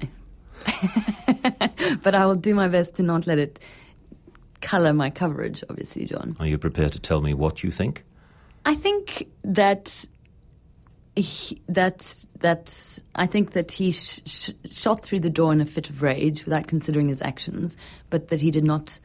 but 2.04 2.16
I 2.16 2.26
will 2.26 2.36
do 2.36 2.54
my 2.54 2.68
best 2.68 2.96
to 2.96 3.04
not 3.04 3.28
let 3.28 3.38
it 3.38 3.60
colour 4.62 4.94
my 4.94 5.10
coverage, 5.10 5.64
obviously, 5.70 6.06
John. 6.06 6.36
Are 6.40 6.48
you 6.48 6.58
prepared 6.58 6.92
to 6.94 7.00
tell 7.00 7.22
me 7.22 7.34
what 7.34 7.64
you 7.64 7.72
think? 7.72 8.04
I 8.66 8.76
think 8.76 9.28
that. 9.44 10.06
He, 11.16 11.60
that 11.68 12.26
that 12.42 13.00
I 13.16 13.26
think 13.26 13.54
that 13.54 13.72
he 13.72 13.90
sh- 13.92 14.22
sh- 14.28 14.52
shot 14.70 15.02
through 15.04 15.22
the 15.22 15.32
door 15.32 15.52
in 15.52 15.60
a 15.62 15.66
fit 15.66 15.90
of 15.90 16.04
rage 16.04 16.46
without 16.46 16.68
considering 16.68 17.08
his 17.08 17.24
actions, 17.24 17.76
but 18.12 18.28
that 18.28 18.40
he 18.40 18.52
did 18.52 18.64
not 18.64 19.00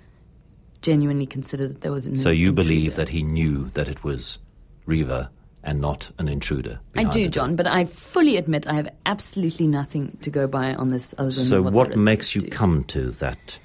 genuinely 0.82 1.24
consider 1.24 1.66
that 1.68 1.80
there 1.80 1.90
was 1.90 2.06
an 2.06 2.18
So 2.18 2.28
you 2.28 2.50
intruder. 2.50 2.68
believe 2.68 2.96
that 2.96 3.08
he 3.08 3.22
knew 3.22 3.70
that 3.70 3.88
it 3.88 4.04
was 4.04 4.40
Reeva 4.86 5.30
and 5.64 5.80
not 5.80 6.10
an 6.18 6.28
intruder? 6.28 6.80
I 6.94 7.04
do? 7.04 7.28
John, 7.30 7.56
but 7.56 7.66
I 7.66 7.86
fully 7.86 8.36
admit 8.36 8.66
I 8.66 8.74
have 8.74 8.90
absolutely 9.06 9.66
nothing 9.66 10.18
to 10.20 10.30
go 10.30 10.46
by 10.46 10.74
on 10.74 10.90
this 10.90 11.14
other 11.16 11.30
than 11.30 11.32
So 11.32 11.62
what, 11.62 11.72
what 11.72 11.96
makes 11.96 12.34
you 12.34 12.42
do. 12.42 12.48
come 12.48 12.84
to 12.88 13.10
that? 13.12 13.58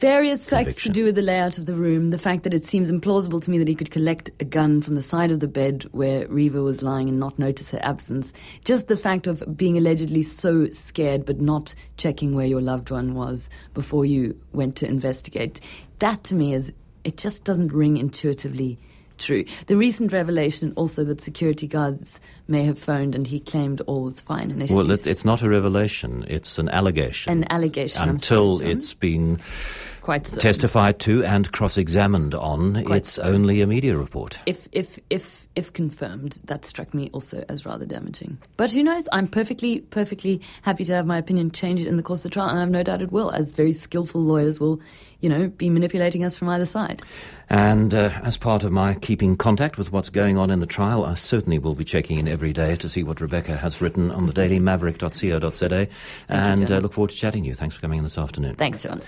Various 0.00 0.48
facts 0.48 0.82
to 0.82 0.88
do 0.88 1.04
with 1.04 1.14
the 1.14 1.22
layout 1.22 1.56
of 1.56 1.66
the 1.66 1.74
room, 1.74 2.10
the 2.10 2.18
fact 2.18 2.42
that 2.42 2.52
it 2.52 2.64
seems 2.64 2.90
implausible 2.90 3.40
to 3.40 3.50
me 3.50 3.58
that 3.58 3.68
he 3.68 3.76
could 3.76 3.92
collect 3.92 4.28
a 4.40 4.44
gun 4.44 4.82
from 4.82 4.96
the 4.96 5.02
side 5.02 5.30
of 5.30 5.38
the 5.38 5.46
bed 5.46 5.84
where 5.92 6.26
Reeva 6.26 6.64
was 6.64 6.82
lying 6.82 7.08
and 7.08 7.20
not 7.20 7.38
notice 7.38 7.70
her 7.70 7.78
absence. 7.80 8.32
Just 8.64 8.88
the 8.88 8.96
fact 8.96 9.28
of 9.28 9.56
being 9.56 9.78
allegedly 9.78 10.24
so 10.24 10.66
scared 10.66 11.24
but 11.24 11.40
not 11.40 11.76
checking 11.96 12.34
where 12.34 12.44
your 12.44 12.60
loved 12.60 12.90
one 12.90 13.14
was 13.14 13.48
before 13.72 14.04
you 14.04 14.36
went 14.52 14.74
to 14.76 14.86
investigate. 14.88 15.60
That 16.00 16.24
to 16.24 16.34
me 16.34 16.54
is, 16.54 16.72
it 17.04 17.16
just 17.16 17.44
doesn't 17.44 17.72
ring 17.72 17.96
intuitively 17.96 18.78
true. 19.18 19.44
The 19.66 19.76
recent 19.76 20.12
revelation 20.12 20.72
also 20.76 21.04
that 21.04 21.20
security 21.20 21.66
guards 21.66 22.20
may 22.48 22.64
have 22.64 22.78
phoned 22.78 23.14
and 23.14 23.26
he 23.26 23.40
claimed 23.40 23.80
all 23.82 24.04
was 24.04 24.20
fine 24.20 24.50
initially. 24.50 24.76
Well, 24.76 24.90
it, 24.90 25.06
it's 25.06 25.24
not 25.24 25.42
a 25.42 25.48
revelation, 25.48 26.24
it's 26.28 26.58
an 26.58 26.68
allegation. 26.68 27.32
an 27.32 27.52
allegation. 27.52 28.08
Until 28.08 28.58
sorry, 28.58 28.70
it's 28.70 28.94
been 28.94 29.38
quite 30.04 30.26
so. 30.26 30.38
testified 30.40 30.98
to 31.00 31.24
and 31.24 31.50
cross 31.50 31.76
examined 31.78 32.34
on, 32.34 32.84
Quite 32.84 32.96
it's 32.98 33.12
so. 33.12 33.22
only 33.24 33.60
a 33.62 33.66
media 33.66 33.96
report. 33.96 34.38
if 34.46 34.68
if 34.72 34.98
if 35.10 35.48
if 35.56 35.72
confirmed, 35.72 36.40
that 36.44 36.64
struck 36.64 36.92
me 36.94 37.10
also 37.12 37.44
as 37.48 37.64
rather 37.64 37.86
damaging. 37.86 38.38
But 38.56 38.72
who 38.72 38.82
knows? 38.82 39.08
I'm 39.12 39.26
perfectly 39.28 39.80
perfectly 39.80 40.40
happy 40.62 40.84
to 40.84 40.92
have 40.94 41.06
my 41.06 41.18
opinion 41.18 41.50
changed 41.52 41.86
in 41.86 41.96
the 41.96 42.02
course 42.02 42.20
of 42.24 42.30
the 42.30 42.34
trial, 42.34 42.48
and 42.50 42.58
I've 42.58 42.70
no 42.70 42.82
doubt 42.82 43.02
it 43.02 43.10
will, 43.12 43.30
as 43.30 43.52
very 43.52 43.72
skillful 43.72 44.20
lawyers 44.20 44.58
will, 44.60 44.80
you 45.20 45.28
know, 45.28 45.48
be 45.48 45.70
manipulating 45.70 46.24
us 46.24 46.36
from 46.38 46.48
either 46.48 46.66
side. 46.66 47.02
And 47.48 47.94
uh, 47.94 48.10
as 48.22 48.36
part 48.36 48.64
of 48.64 48.72
my 48.72 48.94
keeping 48.94 49.36
contact 49.36 49.78
with 49.78 49.92
what's 49.92 50.08
going 50.10 50.36
on 50.38 50.50
in 50.50 50.60
the 50.60 50.66
trial, 50.66 51.04
I 51.04 51.14
certainly 51.14 51.58
will 51.58 51.74
be 51.74 51.84
checking 51.84 52.18
in 52.18 52.26
every 52.26 52.52
day 52.52 52.74
to 52.76 52.88
see 52.88 53.02
what 53.04 53.20
Rebecca 53.20 53.56
has 53.56 53.80
written 53.80 54.10
on 54.10 54.26
the 54.26 54.32
dailymaverick.co.za. 54.32 55.88
And 56.28 56.66
John. 56.68 56.78
uh, 56.78 56.80
look 56.80 56.92
forward 56.94 57.10
to 57.10 57.16
chatting 57.16 57.42
to 57.44 57.48
you. 57.48 57.54
Thanks 57.54 57.74
for 57.74 57.80
coming 57.80 57.98
in 57.98 58.04
this 58.04 58.18
afternoon. 58.18 58.54
Thanks, 58.56 58.82
John. 58.82 59.00